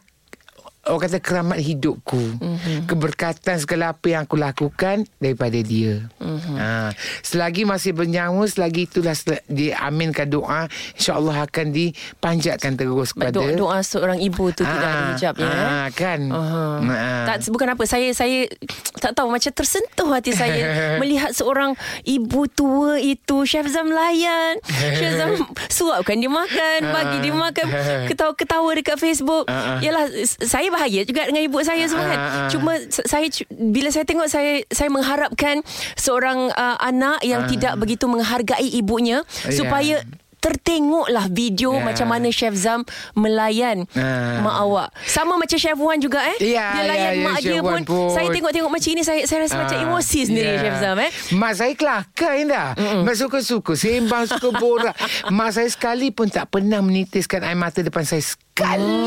[0.83, 2.43] Orang kata keramat hidupku Mhm.
[2.43, 2.79] mm-hmm.
[2.85, 6.27] Keberkatan segala apa yang aku lakukan Daripada dia Mhm.
[6.27, 6.57] mm-hmm.
[6.57, 13.55] ha, Selagi masih bernyawa Selagi itulah sel- Diaminkan doa InsyaAllah akan dipanjatkan terus kepada doa,
[13.55, 15.47] doa seorang ibu tu tidak ada Ah, hijabnya.
[15.47, 15.63] eh?
[15.63, 16.21] ah, kan.
[16.25, 16.65] Aha.
[16.83, 17.25] Ah.
[17.29, 18.51] Tak bukan apa saya saya
[18.97, 20.63] tak tahu macam tersentuh hati saya
[21.01, 24.59] melihat seorang ibu tua itu Chef Zam layan.
[24.67, 25.31] Chef Zam
[25.69, 27.67] suapkan dia makan, bagi dia makan,
[28.09, 29.47] ketawa-ketawa dekat Facebook.
[29.47, 29.79] Ah, ah.
[29.79, 32.19] Yalah saya bahagia juga dengan ibu saya semua kan.
[32.19, 32.49] Ah, ah.
[32.49, 35.61] Cuma s- saya bila saya tengok saya saya mengharapkan
[35.95, 39.53] seorang uh, anak yang tidak begitu menghargai ibunya Ya.
[39.55, 39.97] supaya
[40.43, 41.85] tertengoklah video Ya.
[41.85, 42.83] macam mana Chef Zam
[43.15, 44.43] melayan Ah.
[44.43, 44.89] mak awak.
[45.05, 46.37] Sama macam Chef Wan juga eh.
[46.43, 48.11] Ya, dia layan ya, ya, mak Chef dia pun, pun.
[48.11, 50.61] Saya tengok-tengok macam ini saya saya rasa macam Ah, emosi sendiri ya.
[50.61, 51.11] Chef Zam eh.
[51.33, 54.99] Mak saya kelakar Indah Mak suka-suka Sembang suka borak
[55.31, 58.43] Mak saya sekali pun tak pernah menitiskan air mata depan saya Sekali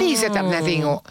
[0.07, 0.17] Hmm.
[0.17, 1.01] saya tak pernah tengok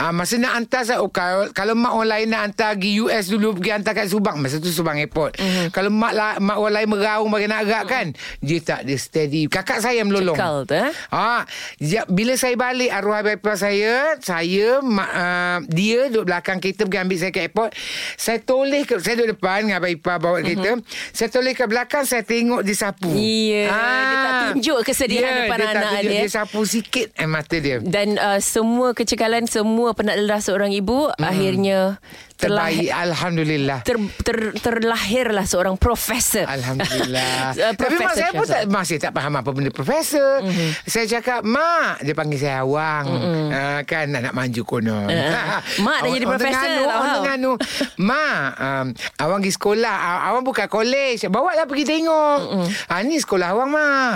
[0.00, 3.24] uh, Masa nak hantar saya, oh, kalau, kalau mak orang lain nak hantar Pergi US
[3.28, 5.66] dulu Pergi hantar kat Subang Masa tu Subang Airport mm-hmm.
[5.76, 8.06] Kalau mak la, mak orang lain meraung Bagi nak agak kan
[8.40, 11.42] Dia tak dia steady Kakak saya melolong Cekal tu eh Ah,
[11.82, 17.02] ya, bila saya balik arwah bapa saya, saya mak, uh, dia duduk belakang kereta pergi
[17.02, 17.70] ambil saya ke airport.
[18.14, 20.78] Saya toleh ke saya duduk depan dengan abang ipar bawa kereta.
[20.78, 20.86] Uh-huh.
[21.10, 23.10] Saya toleh ke belakang saya tengok dia sapu.
[23.10, 26.20] Iya, dia tak tunjuk kesedihan depan dia tak anak tunjuk, dia.
[26.22, 27.76] Dia sapu sikit eh, mata dia.
[27.82, 31.22] Dan uh, semua kecekalan Semua penat lelah seorang ibu mm.
[31.22, 31.98] Akhirnya
[32.40, 33.78] Terbaik Alhamdulillah.
[33.84, 36.48] ter, ter, terlahirlah seorang profesor.
[36.48, 37.52] Alhamdulillah.
[37.52, 40.40] Uh, Tapi mak saya pun tak, masih tak faham apa benda profesor.
[40.40, 40.70] Mm-hmm.
[40.88, 43.04] Saya cakap Mak Dia panggil saya Awang.
[43.12, 43.46] Mm-hmm.
[43.52, 45.08] uh, Kan nak maju konon.
[45.12, 47.04] Uh, Mak dah jadi profesor, Orang.
[47.20, 47.52] Terengganu.
[48.08, 48.86] Mak um,
[49.20, 49.96] Awang pergi sekolah.
[50.32, 52.38] Awang buka college Bawa lah pergi tengok.
[52.40, 52.68] Mm-hmm.
[52.88, 54.14] uh, Ni sekolah Awang mak.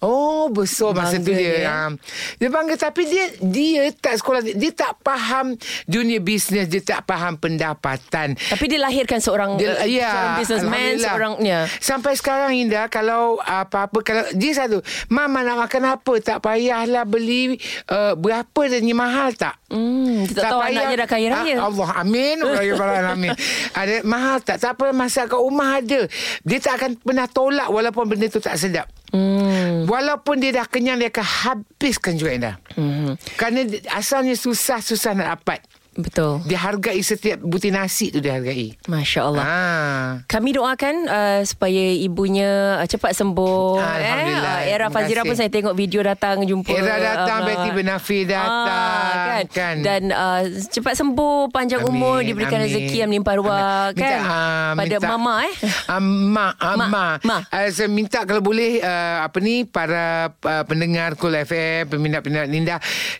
[0.00, 1.36] Oh besar masa tu dia.
[1.36, 1.68] dia.
[1.84, 1.92] um,
[2.40, 4.40] Dia bangga Tapi dia Dia tak sekolah.
[4.40, 5.52] Dia tak faham
[5.84, 6.70] Dunia bisnes.
[6.72, 11.10] Dia tak faham pendapatan Tapi dia lahirkan seorang dia, uh, ya, seorang businessman, Alhamdulillah.
[11.10, 11.60] seorang ya.
[11.82, 14.78] Sampai sekarang Indah kalau apa-apa kalau dia satu,
[15.10, 17.58] mama nak makan apa tak payahlah beli
[17.90, 19.58] uh, berapa dan mahal tak?
[19.68, 21.54] Hmm, dia tak, tahu anaknya dah kaya raya.
[21.58, 22.36] Ah, Allah amin.
[22.40, 22.72] Raya
[23.12, 23.30] amin.
[23.74, 24.56] Ada mahal tak?
[24.62, 26.06] Tak apa masak kat rumah ada.
[26.46, 28.86] Dia tak akan pernah tolak walaupun benda tu tak sedap.
[29.08, 29.88] Hmm.
[29.88, 32.54] Walaupun dia dah kenyang dia akan habiskan juga Indah.
[32.76, 33.16] Hmm.
[33.40, 33.64] Kerana
[33.96, 35.64] asalnya susah-susah nak dapat.
[35.98, 36.46] Betul.
[36.46, 38.78] Dia hargai setiap butir nasi tu dia hargai.
[38.86, 39.42] Masya Allah.
[39.42, 40.06] Ah.
[40.24, 43.82] Kami doakan uh, supaya ibunya uh, cepat sembuh.
[43.82, 44.56] Alhamdulillah.
[44.62, 44.66] Eh.
[44.70, 46.70] Uh, Era Fazira pun saya tengok video datang jumpa.
[46.70, 49.44] Era datang, uh, Betty Benafir datang, kan?
[49.50, 49.74] kan?
[49.82, 52.70] Dan uh, cepat sembuh, panjang Amin, umur, diberikan amin.
[52.70, 53.86] rezeki yang melimpah ruah.
[53.90, 53.98] Kan?
[53.98, 55.54] Minta, ah, Pada minta- mama eh.
[55.84, 57.16] Ah, mak, ah, Mak, mak.
[57.26, 57.42] mak.
[57.50, 62.76] Uh, saya minta kalau boleh uh, apa ni para uh, pendengar Cool FM, peminat-peminat Linda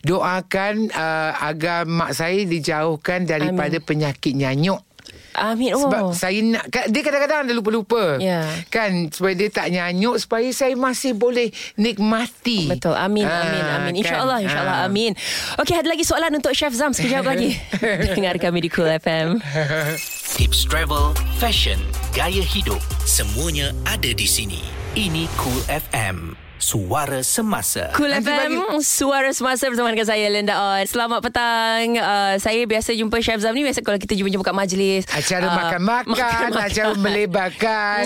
[0.07, 3.87] doakan uh, agar mak saya dijauhkan daripada Amin.
[3.87, 4.85] penyakit nyanyuk.
[5.33, 5.73] Amin.
[5.73, 5.87] Oh.
[5.87, 8.43] Sebab saya nak ka- Dia kadang-kadang Dia lupa-lupa Ya.
[8.69, 11.49] Kan Supaya dia tak nyanyuk Supaya saya masih boleh
[11.79, 12.93] Nikmati Betul.
[12.93, 13.93] Amin, Ah, amin, amin.
[13.95, 14.03] kan?
[14.03, 14.89] InsyaAllah, insyaAllah, Ah.
[14.91, 15.15] amin.
[15.57, 17.55] Okey, ada lagi soalan untuk Chef Zam sekejap lagi.
[18.11, 19.39] Dengar kami di Cool FM.
[20.37, 21.79] Tips travel, fashion,
[22.11, 24.61] gaya hidup, semuanya ada di sini.
[24.93, 26.48] Ini Cool FM.
[26.59, 27.95] Suara semasa.
[27.95, 32.93] Cool Nanti FM Suara semasa bersama dengan saya Linda On Selamat petang uh, Saya biasa
[32.93, 36.51] jumpa Chef Zam ni Biasa kalau kita jumpa-jumpa kat majlis Acara uh, makan-makan, makan-makan.
[36.61, 38.03] acara melebarkan.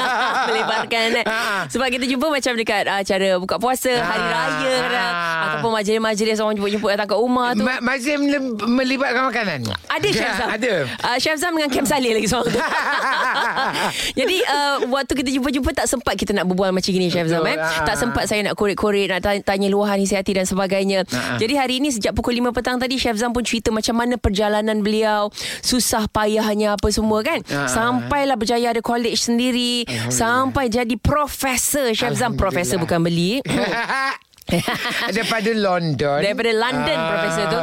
[0.48, 1.24] Melebarkan eh.
[1.24, 1.40] Ha.
[1.72, 4.28] Sebab kita jumpa macam dekat uh, acara buka puasa Hari Ah.
[4.30, 5.42] Raya kadang Ah.
[5.48, 9.64] Ataupun majlis-majlis Orang jemput-jemput datang kat rumah tu Ma- Mazim mele- melibatkan makanan?
[9.86, 10.74] ada Chef Ya, Zam Ada.
[11.02, 12.60] uh, Chef Zam dengan Kem Saleh lagi seorang tu
[14.20, 17.56] Jadi uh, Waktu kita jumpa-jumpa Tak sempat kita nak berbual macam gini Chef Zam eh.
[17.56, 17.93] Ah.
[17.94, 21.06] Tak sempat saya nak korek-korek Nak tanya, luahan isi hati dan sebagainya.
[21.14, 21.38] Ah.
[21.38, 24.82] Jadi hari ini Sejak pukul 5 petang tadi Chef Zam pun cerita Macam mana perjalanan
[24.82, 25.30] beliau
[25.62, 27.38] Susah payahnya Apa semua kan.
[27.54, 27.70] Ah.
[27.70, 32.34] Sampailah berjaya Ada college sendiri Sampai jadi profesor Chef Zam.
[32.34, 33.38] Profesor bukan beli
[35.16, 36.18] Daripada London.
[36.20, 37.08] Daripada London Ah.
[37.10, 37.60] Profesor tu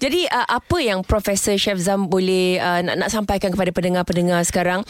[0.00, 4.80] Jadi uh, apa yang Profesor Chef Zam Boleh uh, nak, nak sampaikan Kepada pendengar-pendengar sekarang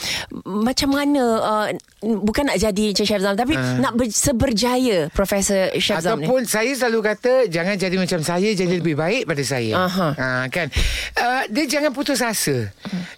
[0.45, 1.67] Macam mana uh,
[2.01, 6.47] Bukan nak jadi macam Chef Zam Tapi nak ber, seberjaya Profesor Chef Zam ni Ataupun
[6.47, 9.73] saya selalu kata jangan jadi macam saya jadi lebih baik pada saya.
[9.87, 10.09] Aha.
[10.15, 10.71] Ha, kan.
[11.15, 12.71] Uh, dia jangan putus asa.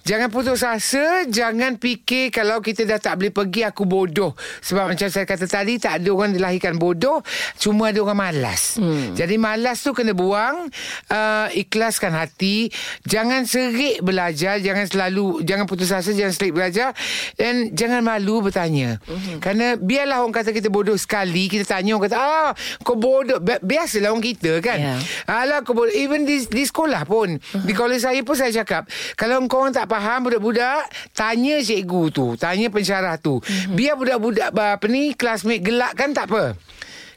[0.04, 4.32] Jangan putus asa, jangan fikir kalau kita dah tak boleh pergi aku bodoh.
[4.60, 7.20] Sebab macam saya kata tadi tak ada orang dilahirkan bodoh,
[7.56, 8.78] cuma ada orang malas.
[8.78, 9.12] Hmm.
[9.12, 10.70] Jadi malas tu kena buang,
[11.10, 12.70] uh, ikhlaskan hati,
[13.04, 16.94] jangan serik belajar, jangan selalu jangan putus asa, jangan serik belajar
[17.34, 19.02] dan jangan malu bertanya.
[19.04, 19.42] Hmm.
[19.42, 22.50] Kerana biarlah orang kata kita bodoh sekali, kita tanya orang kata, "Ah,
[22.80, 24.78] kau bodoh." Bi- Biasalah orang kita kan.
[24.78, 24.96] Ya.
[25.26, 25.90] Alah kau bodoh.
[25.90, 27.34] Even di, di sekolah pun.
[27.40, 28.86] Di kolej saya pun saya cakap.
[29.18, 30.86] Kalau kau orang tak faham budak-budak.
[31.10, 32.26] Tanya cikgu tu.
[32.38, 33.42] Tanya pensyarah tu.
[33.74, 35.16] Biar budak-budak apa ni.
[35.18, 36.54] Classmate gelak kan tak apa.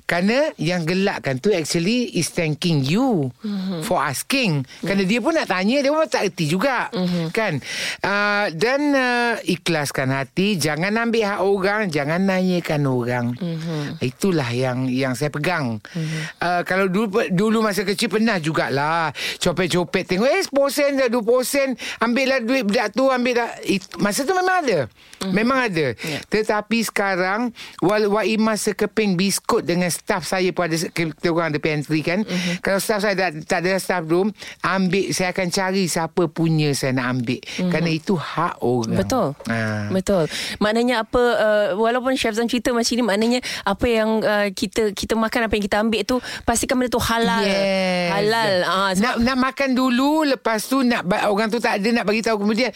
[0.07, 3.83] Kerana yang gelakkan tu actually is thanking you mm-hmm.
[3.83, 4.63] for asking.
[4.79, 6.87] Kerana dia pun nak tanya, dia pun tak erti juga.
[6.95, 7.25] Mm-hmm.
[7.35, 7.59] Kan?
[7.99, 13.25] Uh, dan uh, ikhlaskan hati, jangan ambil hak orang, jangan nanyakan orang.
[13.35, 13.99] Mm-hmm.
[13.99, 15.83] Itulah yang yang saya pegang.
[15.83, 16.21] Mm-hmm.
[16.39, 19.11] Uh, kalau dulu dulu masa kecil pernah jugalah
[19.43, 24.23] copet-copet tengok eh 10% dah 2% ambil lah duit budak tu ambil dah It, masa
[24.23, 24.79] tu memang ada.
[24.87, 25.33] Mm-hmm.
[25.35, 25.87] Memang ada.
[25.99, 26.23] Yeah.
[26.31, 27.51] Tetapi sekarang
[27.83, 32.21] wal wa imas sekeping biskut dengan staff saya pun ada kita orang ada pantry kan.
[32.21, 32.55] Uh-huh.
[32.61, 34.29] Kalau staff saya tak, tak ada staff room,
[34.61, 37.41] ambil saya akan cari siapa punya saya nak ambil.
[37.41, 37.69] Uh-huh.
[37.73, 38.99] Kerana itu hak orang.
[39.01, 39.27] Betul.
[39.49, 39.89] Ha.
[39.89, 40.23] Betul.
[40.61, 45.17] Maknanya apa uh, walaupun Chef Zam cerita macam ni maknanya apa yang uh, kita kita
[45.17, 47.43] makan apa yang kita ambil tu pastikan benda tu halal.
[47.43, 48.09] Yes.
[48.13, 48.53] Halal.
[48.67, 52.43] Ah, nak nak makan dulu lepas tu nak orang tu tak ada nak bagi tahu
[52.43, 52.69] kemudian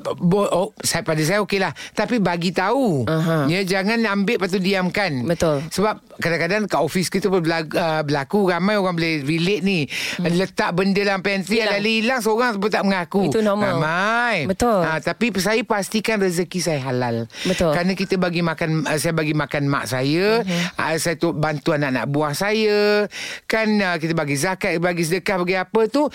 [0.00, 3.46] Bo, oh, saya pada saya okeylah tapi bagi tahu uh-huh.
[3.46, 5.28] ya jangan ambil lepas tu diamkan.
[5.28, 5.60] Betul.
[5.68, 9.80] Sebab kadang-kadang kat office kita pun berlaku, uh, berlaku ramai orang boleh relate ni.
[10.20, 10.32] Hmm.
[10.32, 13.28] letak benda dalam pantry ada hilang seorang pun tak mengaku.
[13.28, 13.76] Itu normal.
[13.76, 14.36] Ramai.
[14.48, 14.80] Betul.
[14.80, 17.28] Ha, tapi saya pastikan rezeki saya halal.
[17.44, 17.72] Betul.
[17.76, 20.80] Kerana kita bagi makan uh, saya bagi makan mak saya uh-huh.
[20.80, 23.06] uh, saya tu bantu anak-anak buah saya.
[23.44, 26.08] Kan uh, kita bagi zakat bagi sedekah bagi apa tu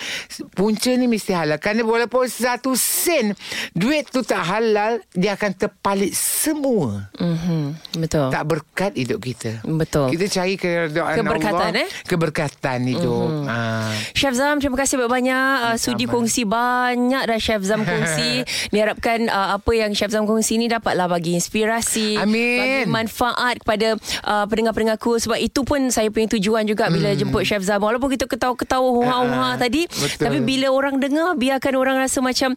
[0.52, 1.58] punca ni mesti halal.
[1.62, 3.32] Kerana walaupun satu sen
[3.76, 7.64] duit tu tak halal dia akan terpalit semua mm-hmm.
[8.00, 13.44] betul tak berkat hidup kita betul kita cari keredaan keberkatan Allah, eh keberkatan itu mm-hmm.
[13.44, 13.92] ha.
[14.16, 19.60] Chef Zam terima kasih banyak-banyak uh, sudi kongsi banyak dah Chef Zam kongsi diharapkan uh,
[19.60, 22.56] apa yang Chef Zam kongsi ni dapatlah bagi inspirasi Amin.
[22.56, 27.18] bagi manfaat kepada uh, pendengar-pendengar ku sebab itu pun saya punya tujuan juga bila mm.
[27.20, 30.24] jemput Chef Zam walaupun kita ketawa-ketawa huha-huha uh, tadi betul.
[30.32, 32.56] tapi bila orang dengar biarkan orang rasa macam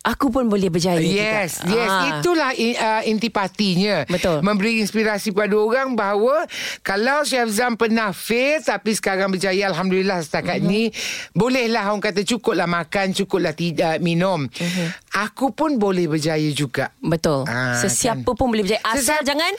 [0.00, 1.70] aku pun boleh berjaya yes, juga.
[1.70, 2.02] Yes, ah.
[2.18, 4.04] itulah uh, intipatinya.
[4.10, 4.42] Betul.
[4.42, 6.44] Memberi inspirasi pada orang bahawa
[6.82, 10.90] kalau Chef Zam pernah fail tapi sekarang berjaya Alhamdulillah setakat mm-hmm.
[10.90, 10.90] ni
[11.32, 14.50] bolehlah orang kata cukuplah makan, cukuplah tidak minum.
[14.50, 14.86] Mm-hmm.
[15.30, 16.90] Aku pun boleh berjaya juga.
[16.98, 17.46] Betul.
[17.46, 18.36] Ah, Sesiapa kan?
[18.36, 18.82] pun boleh berjaya.
[18.82, 19.52] Asal Sesiapa, jangan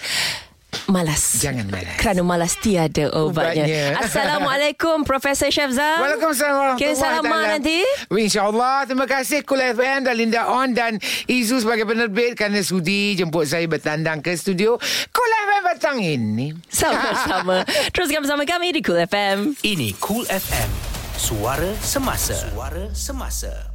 [0.88, 1.40] malas.
[1.40, 1.98] Jangan malas.
[2.00, 3.66] Kerana malas tiada obatnya.
[3.66, 3.86] obatnya.
[4.04, 6.00] Assalamualaikum Profesor Syafzan.
[6.00, 7.84] Waalaikumsalam Kita selamat nanti.
[8.12, 8.88] InsyaAllah.
[8.88, 10.98] Terima kasih Kul FM dan Linda On dan
[11.28, 14.76] Izu sebagai penerbit kerana sudi jemput saya bertandang ke studio
[15.12, 16.56] Kul FM petang ini.
[16.68, 17.64] Sama-sama.
[17.96, 19.56] Teruskan bersama kami di Kul FM.
[19.64, 20.70] Ini Kul FM.
[21.22, 22.34] Suara Semasa.
[22.34, 23.71] Suara Semasa.